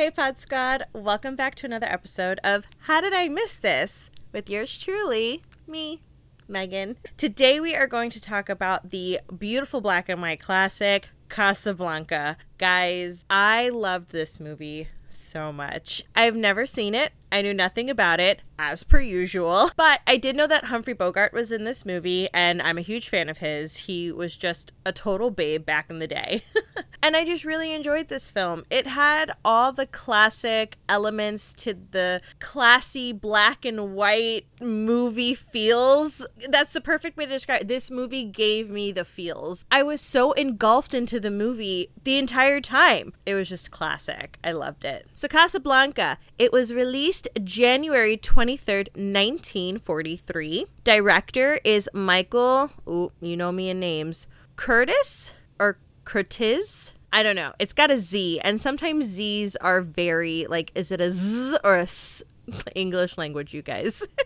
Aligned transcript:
Hey, 0.00 0.10
Pod 0.10 0.38
Squad. 0.38 0.84
Welcome 0.94 1.36
back 1.36 1.54
to 1.56 1.66
another 1.66 1.86
episode 1.86 2.40
of 2.42 2.64
How 2.84 3.02
Did 3.02 3.12
I 3.12 3.28
Miss 3.28 3.58
This? 3.58 4.08
with 4.32 4.48
yours 4.48 4.78
truly, 4.78 5.42
me, 5.66 6.00
Megan. 6.48 6.96
Today 7.18 7.60
we 7.60 7.74
are 7.74 7.86
going 7.86 8.08
to 8.08 8.18
talk 8.18 8.48
about 8.48 8.92
the 8.92 9.20
beautiful 9.38 9.82
black 9.82 10.08
and 10.08 10.22
white 10.22 10.40
classic, 10.40 11.10
Casablanca. 11.28 12.38
Guys, 12.56 13.26
I 13.28 13.68
loved 13.68 14.10
this 14.10 14.40
movie 14.40 14.88
so 15.06 15.52
much. 15.52 16.02
I've 16.16 16.34
never 16.34 16.64
seen 16.64 16.94
it. 16.94 17.12
I 17.32 17.42
knew 17.42 17.54
nothing 17.54 17.88
about 17.90 18.20
it, 18.20 18.42
as 18.58 18.84
per 18.84 19.00
usual. 19.00 19.70
But 19.76 20.00
I 20.06 20.16
did 20.16 20.36
know 20.36 20.46
that 20.46 20.64
Humphrey 20.64 20.92
Bogart 20.92 21.32
was 21.32 21.50
in 21.50 21.64
this 21.64 21.86
movie, 21.86 22.28
and 22.34 22.60
I'm 22.60 22.76
a 22.76 22.82
huge 22.82 23.08
fan 23.08 23.28
of 23.28 23.38
his. 23.38 23.76
He 23.76 24.12
was 24.12 24.36
just 24.36 24.72
a 24.84 24.92
total 24.92 25.30
babe 25.30 25.64
back 25.64 25.88
in 25.88 25.98
the 25.98 26.06
day. 26.06 26.44
and 27.02 27.16
I 27.16 27.24
just 27.24 27.44
really 27.44 27.72
enjoyed 27.72 28.08
this 28.08 28.30
film. 28.30 28.64
It 28.68 28.86
had 28.86 29.30
all 29.44 29.72
the 29.72 29.86
classic 29.86 30.76
elements 30.88 31.54
to 31.54 31.74
the 31.90 32.20
classy 32.38 33.12
black 33.12 33.64
and 33.64 33.94
white 33.94 34.46
movie 34.60 35.34
feels. 35.34 36.26
That's 36.48 36.72
the 36.72 36.80
perfect 36.80 37.16
way 37.16 37.26
to 37.26 37.32
describe 37.32 37.62
it. 37.62 37.68
This 37.68 37.90
movie 37.90 38.24
gave 38.24 38.68
me 38.68 38.92
the 38.92 39.04
feels. 39.04 39.64
I 39.70 39.82
was 39.82 40.00
so 40.00 40.32
engulfed 40.32 40.92
into 40.92 41.18
the 41.18 41.30
movie 41.30 41.90
the 42.04 42.18
entire 42.18 42.60
time. 42.60 43.14
It 43.24 43.34
was 43.34 43.48
just 43.48 43.70
classic. 43.70 44.38
I 44.44 44.52
loved 44.52 44.84
it. 44.84 45.06
So 45.14 45.28
Casablanca, 45.28 46.18
it 46.38 46.52
was 46.52 46.72
released 46.72 47.19
released 47.20 47.28
January 47.44 48.16
23rd, 48.16 48.88
1943. 48.94 50.66
Director 50.84 51.60
is 51.64 51.88
Michael, 51.92 52.70
ooh, 52.88 53.12
you 53.20 53.36
know 53.36 53.52
me 53.52 53.70
in 53.70 53.80
names, 53.80 54.26
Curtiz 54.56 55.30
or 55.58 55.78
Curtis? 56.04 56.92
I 57.12 57.22
don't 57.22 57.36
know. 57.36 57.52
It's 57.58 57.72
got 57.72 57.90
a 57.90 57.98
Z, 57.98 58.40
and 58.40 58.62
sometimes 58.62 59.06
Z's 59.06 59.56
are 59.56 59.80
very, 59.80 60.46
like, 60.48 60.70
is 60.74 60.90
it 60.90 61.00
a 61.00 61.12
Z 61.12 61.58
or 61.64 61.76
a 61.76 61.82
S? 61.82 62.22
English 62.74 63.16
language, 63.18 63.54
you 63.54 63.62
guys. 63.62 64.06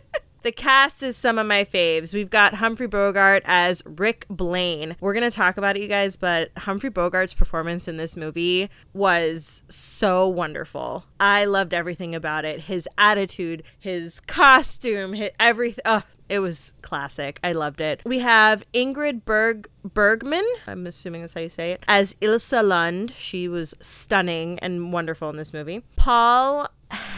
The 0.45 0.53
cast 0.53 1.03
is 1.03 1.17
some 1.17 1.39
of 1.39 1.47
my 1.47 1.65
faves. 1.65 2.13
We've 2.13 2.29
got 2.29 2.53
Humphrey 2.53 2.87
Bogart 2.87 3.45
as 3.47 3.83
Rick 3.87 4.27
Blaine. 4.29 4.95
We're 5.01 5.15
going 5.15 5.29
to 5.29 5.35
talk 5.35 5.57
about 5.57 5.75
it, 5.75 5.81
you 5.81 5.89
guys, 5.89 6.17
but 6.17 6.51
Humphrey 6.59 6.91
Bogart's 6.91 7.33
performance 7.33 7.89
in 7.89 7.97
this 7.97 8.15
movie 8.15 8.69
was 8.93 9.63
so 9.71 10.29
wonderful. 10.29 11.07
I 11.19 11.47
loved 11.47 11.73
everything 11.73 12.15
about 12.15 12.45
it 12.45 12.61
his 12.61 12.87
attitude, 12.99 13.63
his 13.79 14.21
costume, 14.21 15.15
his 15.15 15.31
everything. 15.41 15.81
Oh, 15.87 16.03
it 16.29 16.41
was 16.41 16.75
classic. 16.83 17.41
I 17.43 17.53
loved 17.53 17.81
it. 17.81 18.03
We 18.05 18.19
have 18.19 18.65
Ingrid 18.75 19.25
Berg 19.25 19.71
Bergman, 19.83 20.47
I'm 20.67 20.87
assuming 20.87 21.23
that's 21.23 21.33
how 21.33 21.41
you 21.41 21.49
say 21.49 21.73
it, 21.73 21.83
as 21.89 22.13
Ilsa 22.21 22.63
Lund. 22.63 23.15
She 23.17 23.49
was 23.49 23.75
stunning 23.81 24.59
and 24.59 24.93
wonderful 24.93 25.31
in 25.31 25.37
this 25.37 25.55
movie. 25.55 25.83
Paul 25.97 26.69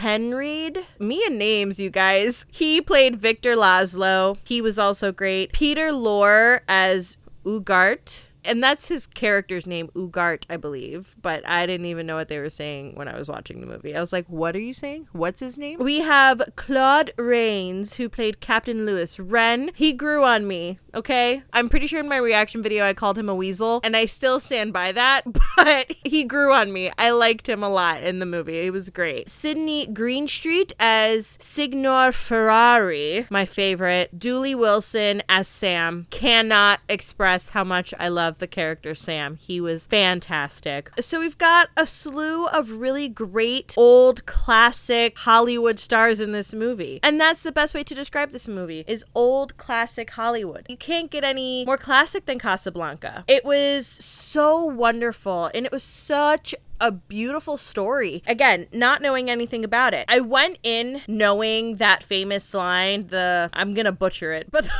Henreid. 0.01 0.83
Me 0.99 1.23
and 1.25 1.37
names, 1.37 1.79
you 1.79 1.89
guys. 1.89 2.45
He 2.51 2.81
played 2.81 3.15
Victor 3.15 3.55
Laszlo. 3.55 4.37
He 4.43 4.61
was 4.61 4.77
also 4.77 5.11
great. 5.11 5.53
Peter 5.53 5.91
Lorre 5.91 6.61
as 6.67 7.17
Ugarte 7.45 8.21
and 8.47 8.63
that's 8.63 8.87
his 8.87 9.05
character's 9.05 9.65
name, 9.65 9.89
Ugarte, 9.95 10.45
I 10.49 10.57
believe. 10.57 11.15
But 11.21 11.47
I 11.47 11.65
didn't 11.65 11.85
even 11.87 12.07
know 12.07 12.15
what 12.15 12.29
they 12.29 12.39
were 12.39 12.49
saying 12.49 12.95
when 12.95 13.07
I 13.07 13.17
was 13.17 13.29
watching 13.29 13.61
the 13.61 13.67
movie. 13.67 13.95
I 13.95 14.01
was 14.01 14.13
like, 14.13 14.27
what 14.27 14.55
are 14.55 14.59
you 14.59 14.73
saying? 14.73 15.07
What's 15.11 15.39
his 15.39 15.57
name? 15.57 15.79
We 15.79 15.99
have 15.99 16.41
Claude 16.55 17.11
Rains, 17.17 17.95
who 17.95 18.09
played 18.09 18.39
Captain 18.39 18.85
Louis 18.85 19.19
Wren. 19.19 19.71
He 19.75 19.93
grew 19.93 20.23
on 20.23 20.47
me, 20.47 20.79
okay? 20.95 21.43
I'm 21.53 21.69
pretty 21.69 21.87
sure 21.87 21.99
in 21.99 22.07
my 22.07 22.17
reaction 22.17 22.63
video 22.63 22.85
I 22.85 22.93
called 22.93 23.17
him 23.17 23.29
a 23.29 23.35
weasel, 23.35 23.81
and 23.83 23.95
I 23.95 24.05
still 24.05 24.39
stand 24.39 24.73
by 24.73 24.91
that, 24.93 25.23
but 25.57 25.93
he 26.03 26.23
grew 26.23 26.53
on 26.53 26.71
me. 26.71 26.91
I 26.97 27.11
liked 27.11 27.47
him 27.49 27.63
a 27.63 27.69
lot 27.69 28.03
in 28.03 28.19
the 28.19 28.25
movie. 28.25 28.59
It 28.59 28.71
was 28.71 28.89
great. 28.89 29.29
Sidney 29.29 29.87
Greenstreet 29.87 30.73
as 30.79 31.37
Signor 31.39 32.11
Ferrari, 32.11 33.27
my 33.29 33.45
favorite. 33.45 34.17
Dooley 34.17 34.55
Wilson 34.55 35.21
as 35.27 35.47
Sam. 35.47 36.07
Cannot 36.09 36.79
express 36.87 37.49
how 37.49 37.63
much 37.63 37.93
I 37.99 38.07
love 38.07 38.36
the 38.39 38.47
character 38.47 38.95
Sam. 38.95 39.35
He 39.35 39.59
was 39.61 39.85
fantastic. 39.85 40.91
So 40.99 41.19
we've 41.19 41.37
got 41.37 41.69
a 41.75 41.85
slew 41.85 42.47
of 42.47 42.71
really 42.71 43.07
great 43.07 43.73
old 43.77 44.25
classic 44.25 45.17
Hollywood 45.17 45.79
stars 45.79 46.19
in 46.19 46.31
this 46.31 46.53
movie. 46.53 46.99
And 47.03 47.19
that's 47.19 47.43
the 47.43 47.51
best 47.51 47.73
way 47.73 47.83
to 47.83 47.95
describe 47.95 48.31
this 48.31 48.47
movie 48.47 48.83
is 48.87 49.03
old 49.15 49.57
classic 49.57 50.11
Hollywood. 50.11 50.65
You 50.69 50.77
can't 50.77 51.11
get 51.11 51.23
any 51.23 51.65
more 51.65 51.77
classic 51.77 52.25
than 52.25 52.39
Casablanca. 52.39 53.23
It 53.27 53.45
was 53.45 53.87
so 53.87 54.63
wonderful 54.63 55.51
and 55.53 55.65
it 55.65 55.71
was 55.71 55.83
such 55.83 56.53
a 56.79 56.91
beautiful 56.91 57.57
story. 57.57 58.23
Again, 58.27 58.67
not 58.71 59.01
knowing 59.01 59.29
anything 59.29 59.63
about 59.63 59.93
it. 59.93 60.05
I 60.07 60.19
went 60.19 60.59
in 60.63 61.01
knowing 61.07 61.77
that 61.77 62.03
famous 62.03 62.53
line, 62.53 63.07
the 63.07 63.49
I'm 63.53 63.73
going 63.73 63.85
to 63.85 63.91
butcher 63.91 64.33
it, 64.33 64.47
but 64.51 64.65
the 64.65 64.71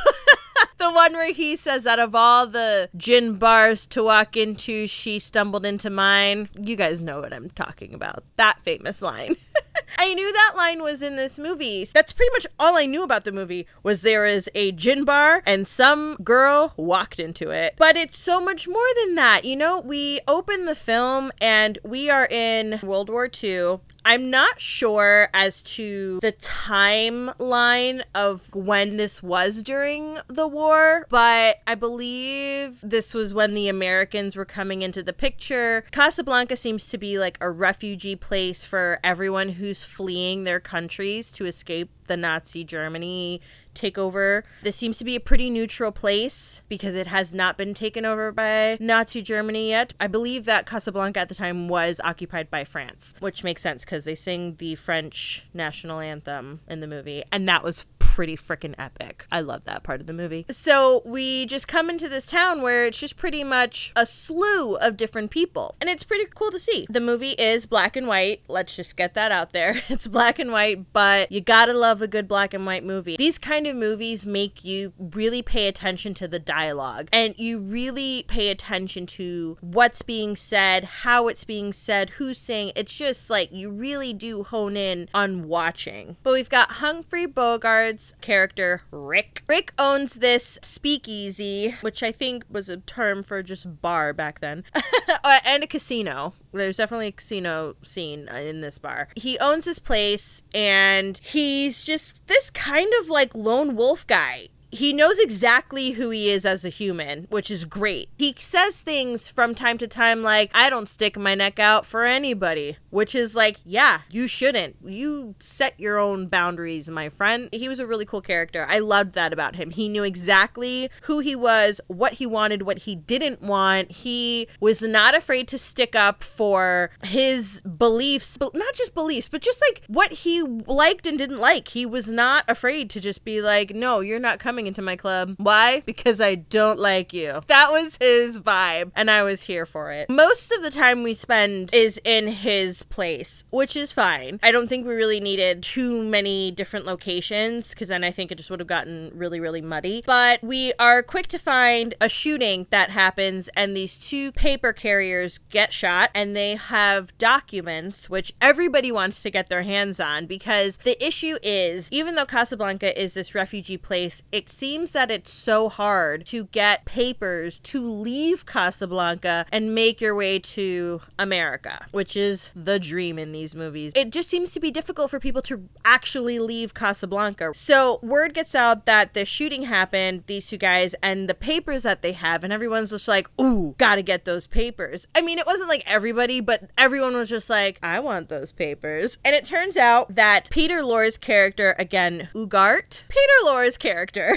one 0.85 1.13
where 1.13 1.33
he 1.33 1.55
says, 1.55 1.85
out 1.85 1.99
of 1.99 2.15
all 2.15 2.47
the 2.47 2.89
gin 2.95 3.35
bars 3.35 3.87
to 3.87 4.03
walk 4.03 4.37
into, 4.37 4.87
she 4.87 5.19
stumbled 5.19 5.65
into 5.65 5.89
mine. 5.89 6.49
You 6.55 6.75
guys 6.75 7.01
know 7.01 7.19
what 7.19 7.33
I'm 7.33 7.49
talking 7.49 7.93
about. 7.93 8.23
That 8.35 8.59
famous 8.63 9.01
line. 9.01 9.35
I 9.97 10.13
knew 10.13 10.31
that 10.31 10.53
line 10.55 10.81
was 10.81 11.01
in 11.01 11.15
this 11.15 11.39
movie. 11.39 11.85
That's 11.93 12.13
pretty 12.13 12.31
much 12.33 12.47
all 12.59 12.77
I 12.77 12.85
knew 12.85 13.03
about 13.03 13.23
the 13.23 13.31
movie 13.31 13.67
was 13.83 14.01
there 14.01 14.25
is 14.25 14.49
a 14.53 14.71
gin 14.71 15.05
bar 15.05 15.41
and 15.45 15.67
some 15.67 16.17
girl 16.23 16.73
walked 16.77 17.19
into 17.19 17.51
it. 17.51 17.75
But 17.77 17.95
it's 17.95 18.19
so 18.19 18.39
much 18.39 18.67
more 18.67 18.87
than 19.03 19.15
that. 19.15 19.45
You 19.45 19.55
know, 19.55 19.79
we 19.79 20.19
open 20.27 20.65
the 20.65 20.75
film 20.75 21.31
and 21.41 21.79
we 21.83 22.09
are 22.09 22.27
in 22.29 22.79
World 22.83 23.09
War 23.09 23.29
II 23.31 23.79
I'm 24.07 24.29
not 24.29 24.61
sure 24.61 25.27
as 25.33 25.61
to 25.63 26.19
the 26.21 26.31
timeline 26.31 28.03
of 28.15 28.41
when 28.55 28.95
this 28.95 29.21
was 29.21 29.61
during 29.61 30.19
the 30.29 30.47
war, 30.47 31.05
but 31.09 31.57
I 31.67 31.75
believe 31.75 32.77
this 32.81 33.13
was 33.13 33.33
when 33.33 33.53
the 33.53 33.67
Americans 33.67 34.37
were 34.37 34.45
coming 34.45 34.81
into 34.81 35.03
the 35.03 35.11
picture. 35.11 35.83
Casablanca 35.91 36.55
seems 36.55 36.87
to 36.87 36.97
be 36.97 37.19
like 37.19 37.37
a 37.41 37.51
refugee 37.51 38.15
place 38.15 38.63
for 38.63 39.01
everyone 39.03 39.49
who's 39.49 39.83
fleeing 39.83 40.45
their 40.45 40.61
countries 40.61 41.29
to 41.33 41.45
escape 41.45 41.89
the 42.07 42.15
Nazi 42.15 42.63
Germany 42.63 43.41
take 43.77 43.97
over. 43.97 44.43
This 44.63 44.75
seems 44.75 44.97
to 44.97 45.05
be 45.05 45.15
a 45.15 45.19
pretty 45.19 45.49
neutral 45.49 45.91
place 45.91 46.61
because 46.67 46.95
it 46.95 47.07
has 47.07 47.33
not 47.33 47.57
been 47.57 47.73
taken 47.73 48.05
over 48.05 48.31
by 48.31 48.77
Nazi 48.79 49.21
Germany 49.21 49.69
yet. 49.69 49.93
I 49.99 50.07
believe 50.07 50.45
that 50.45 50.65
Casablanca 50.65 51.19
at 51.19 51.29
the 51.29 51.35
time 51.35 51.67
was 51.67 52.01
occupied 52.03 52.49
by 52.49 52.63
France, 52.63 53.13
which 53.19 53.43
makes 53.43 53.61
sense 53.61 53.85
because 53.85 54.05
they 54.05 54.15
sing 54.15 54.55
the 54.57 54.75
French 54.75 55.45
national 55.53 55.99
anthem 55.99 56.61
in 56.67 56.79
the 56.79 56.87
movie, 56.87 57.23
and 57.31 57.47
that 57.47 57.63
was 57.63 57.85
pretty 58.17 58.35
freaking 58.35 58.73
epic. 58.79 59.27
I 59.31 59.41
love 59.41 59.65
that 59.65 59.83
part 59.83 60.01
of 60.01 60.07
the 60.07 60.13
movie. 60.13 60.47
So 60.49 61.03
we 61.05 61.45
just 61.45 61.67
come 61.67 61.87
into 61.87 62.09
this 62.09 62.25
town 62.25 62.63
where 62.63 62.85
it's 62.85 62.97
just 62.97 63.15
pretty 63.15 63.43
much 63.43 63.93
a 63.95 64.07
slew 64.07 64.75
of 64.77 64.97
different 64.97 65.29
people. 65.29 65.75
And 65.79 65.87
it's 65.87 66.03
pretty 66.03 66.25
cool 66.33 66.49
to 66.49 66.59
see. 66.59 66.87
The 66.89 66.99
movie 66.99 67.33
is 67.33 67.67
black 67.67 67.95
and 67.95 68.07
white. 68.07 68.41
Let's 68.47 68.75
just 68.75 68.97
get 68.97 69.13
that 69.13 69.31
out 69.31 69.53
there. 69.53 69.83
It's 69.97 70.07
black 70.07 70.37
and 70.37 70.51
white, 70.51 70.91
but 70.93 71.31
you 71.31 71.41
gotta 71.41 71.73
love 71.73 72.01
a 72.01 72.07
good 72.07 72.27
black 72.27 72.53
and 72.53 72.65
white 72.65 72.83
movie. 72.83 73.15
These 73.17 73.37
kind 73.37 73.65
of 73.65 73.75
movies 73.75 74.25
make 74.25 74.63
you 74.63 74.93
really 74.99 75.41
pay 75.41 75.67
attention 75.67 76.13
to 76.15 76.27
the 76.27 76.39
dialogue 76.39 77.07
and 77.13 77.33
you 77.37 77.59
really 77.59 78.25
pay 78.27 78.49
attention 78.49 79.05
to 79.17 79.57
what's 79.61 80.01
being 80.01 80.35
said, 80.35 80.83
how 80.83 81.27
it's 81.27 81.43
being 81.43 81.71
said, 81.71 82.11
who's 82.11 82.37
saying. 82.37 82.73
It's 82.75 82.93
just 82.93 83.29
like 83.29 83.51
you 83.51 83.71
really 83.71 84.13
do 84.13 84.43
hone 84.43 84.75
in 84.75 85.07
on 85.13 85.47
watching. 85.47 86.17
But 86.21 86.33
we've 86.33 86.49
got 86.49 86.71
Humphrey 86.71 87.25
Bogart's 87.25 88.06
character, 88.21 88.81
Rick. 88.91 89.43
Rick 89.47 89.73
owns 89.77 90.15
this 90.15 90.59
speakeasy, 90.61 91.75
which 91.81 92.03
I 92.03 92.11
think 92.11 92.45
was 92.49 92.69
a 92.69 92.77
term 92.77 93.23
for 93.23 93.41
just 93.43 93.81
bar 93.81 94.13
back 94.13 94.39
then, 94.39 94.63
uh, 94.75 95.39
and 95.45 95.63
a 95.63 95.67
casino. 95.67 96.33
There's 96.53 96.77
definitely 96.77 97.07
a 97.07 97.11
casino 97.11 97.75
scene 97.83 98.27
in 98.29 98.61
this 98.61 98.77
bar. 98.77 99.09
He 99.15 99.37
owns 99.39 99.65
this 99.65 99.79
place 99.79 100.43
and 100.53 101.17
he's 101.17 101.83
just 101.83 102.25
this 102.27 102.49
kind 102.49 102.91
of 103.01 103.09
like 103.09 103.35
lone 103.35 103.75
wolf 103.75 104.07
guy 104.07 104.49
he 104.71 104.93
knows 104.93 105.17
exactly 105.17 105.91
who 105.91 106.09
he 106.09 106.29
is 106.29 106.45
as 106.45 106.65
a 106.65 106.69
human, 106.69 107.27
which 107.29 107.49
is 107.49 107.65
great. 107.65 108.09
He 108.17 108.35
says 108.39 108.81
things 108.81 109.27
from 109.27 109.55
time 109.55 109.77
to 109.77 109.87
time 109.87 110.23
like, 110.23 110.51
I 110.53 110.69
don't 110.69 110.89
stick 110.89 111.17
my 111.17 111.35
neck 111.35 111.59
out 111.59 111.85
for 111.85 112.03
anybody, 112.03 112.77
which 112.89 113.15
is 113.15 113.35
like, 113.35 113.57
yeah, 113.63 114.01
you 114.09 114.27
shouldn't. 114.27 114.75
You 114.83 115.35
set 115.39 115.79
your 115.79 115.97
own 115.97 116.27
boundaries, 116.27 116.89
my 116.89 117.09
friend. 117.09 117.49
He 117.51 117.69
was 117.69 117.79
a 117.79 117.87
really 117.87 118.05
cool 118.05 118.21
character. 118.21 118.65
I 118.67 118.79
loved 118.79 119.13
that 119.13 119.33
about 119.33 119.55
him. 119.55 119.71
He 119.71 119.87
knew 119.87 120.03
exactly 120.03 120.89
who 121.03 121.19
he 121.19 121.35
was, 121.35 121.79
what 121.87 122.13
he 122.13 122.25
wanted, 122.25 122.63
what 122.63 122.79
he 122.79 122.95
didn't 122.95 123.41
want. 123.41 123.91
He 123.91 124.47
was 124.59 124.81
not 124.81 125.15
afraid 125.15 125.47
to 125.49 125.57
stick 125.57 125.95
up 125.95 126.23
for 126.23 126.91
his 127.03 127.61
beliefs, 127.61 128.37
but 128.37 128.53
not 128.53 128.73
just 128.73 128.93
beliefs, 128.93 129.29
but 129.29 129.41
just 129.41 129.61
like 129.61 129.83
what 129.87 130.11
he 130.11 130.41
liked 130.41 131.07
and 131.07 131.17
didn't 131.17 131.39
like. 131.39 131.69
He 131.69 131.85
was 131.85 132.09
not 132.09 132.43
afraid 132.47 132.89
to 132.91 132.99
just 132.99 133.23
be 133.23 133.41
like, 133.41 133.73
no, 133.73 134.01
you're 134.01 134.19
not 134.19 134.39
coming 134.39 134.56
coming 134.57 134.65
into 134.65 134.81
my 134.81 134.95
club. 134.95 135.35
Why? 135.37 135.83
Because 135.85 136.19
I 136.19 136.33
don't 136.33 136.79
like 136.79 137.13
you. 137.13 137.41
That 137.45 137.71
was 137.71 137.95
his 138.01 138.39
vibe, 138.39 138.91
and 138.95 139.11
I 139.11 139.21
was 139.21 139.43
here 139.43 139.67
for 139.67 139.91
it. 139.91 140.09
Most 140.09 140.51
of 140.51 140.63
the 140.63 140.71
time 140.71 141.03
we 141.03 141.13
spend 141.13 141.71
is 141.71 142.01
in 142.03 142.25
his 142.25 142.81
place, 142.81 143.43
which 143.51 143.75
is 143.75 143.91
fine. 143.91 144.39
I 144.41 144.51
don't 144.51 144.67
think 144.67 144.87
we 144.87 144.95
really 144.95 145.19
needed 145.19 145.61
too 145.61 146.01
many 146.01 146.49
different 146.49 146.87
locations 146.87 147.69
because 147.69 147.89
then 147.89 148.03
I 148.03 148.09
think 148.09 148.31
it 148.31 148.39
just 148.39 148.49
would 148.49 148.59
have 148.59 148.67
gotten 148.67 149.11
really, 149.13 149.39
really 149.39 149.61
muddy. 149.61 150.01
But 150.07 150.41
we 150.41 150.73
are 150.79 151.03
quick 151.03 151.27
to 151.27 151.37
find 151.37 151.93
a 152.01 152.09
shooting 152.09 152.65
that 152.71 152.89
happens, 152.89 153.49
and 153.49 153.77
these 153.77 153.95
two 153.95 154.31
paper 154.31 154.73
carriers 154.73 155.37
get 155.51 155.71
shot, 155.71 156.09
and 156.15 156.35
they 156.35 156.55
have 156.55 157.15
documents 157.19 158.09
which 158.09 158.33
everybody 158.41 158.91
wants 158.91 159.21
to 159.21 159.29
get 159.29 159.49
their 159.49 159.61
hands 159.61 159.99
on 159.99 160.25
because 160.25 160.77
the 160.77 161.05
issue 161.05 161.37
is 161.43 161.89
even 161.91 162.15
though 162.15 162.25
Casablanca 162.25 162.99
is 162.99 163.13
this 163.13 163.35
refugee 163.35 163.77
place, 163.77 164.23
it 164.31 164.46
seems 164.49 164.91
that 164.91 165.11
it's 165.11 165.31
so 165.31 165.69
hard 165.69 166.25
to 166.27 166.45
get 166.45 166.85
papers 166.85 167.59
to 167.59 167.85
leave 167.85 168.45
Casablanca 168.45 169.45
and 169.51 169.73
make 169.73 170.01
your 170.01 170.15
way 170.15 170.39
to 170.39 171.01
America, 171.19 171.85
which 171.91 172.15
is 172.15 172.49
the 172.55 172.79
dream 172.79 173.19
in 173.19 173.31
these 173.31 173.55
movies. 173.55 173.93
It 173.95 174.11
just 174.11 174.29
seems 174.29 174.51
to 174.51 174.59
be 174.59 174.71
difficult 174.71 175.09
for 175.09 175.19
people 175.19 175.41
to 175.43 175.67
actually 175.85 176.39
leave 176.39 176.73
Casablanca. 176.73 177.51
So, 177.55 177.99
word 178.01 178.33
gets 178.33 178.55
out 178.55 178.85
that 178.85 179.13
the 179.13 179.25
shooting 179.25 179.63
happened, 179.63 180.23
these 180.27 180.47
two 180.47 180.57
guys, 180.57 180.95
and 181.01 181.29
the 181.29 181.33
papers 181.33 181.83
that 181.83 182.01
they 182.01 182.13
have, 182.13 182.43
and 182.43 182.53
everyone's 182.53 182.91
just 182.91 183.07
like, 183.07 183.29
ooh, 183.39 183.75
gotta 183.77 184.01
get 184.01 184.25
those 184.25 184.47
papers. 184.47 185.07
I 185.15 185.21
mean, 185.21 185.39
it 185.39 185.45
wasn't 185.45 185.69
like 185.69 185.83
everybody, 185.85 186.41
but 186.41 186.69
everyone 186.77 187.15
was 187.15 187.29
just 187.29 187.49
like, 187.49 187.79
I 187.83 187.99
want 187.99 188.29
those 188.29 188.51
papers. 188.51 189.17
And 189.23 189.35
it 189.35 189.45
turns 189.45 189.77
out 189.77 190.15
that 190.15 190.49
Peter 190.49 190.83
Lorre's 190.83 191.17
character, 191.17 191.75
again, 191.77 192.29
Ugarte, 192.33 193.03
Peter 193.09 193.33
Lorre's 193.45 193.77
character, 193.77 194.36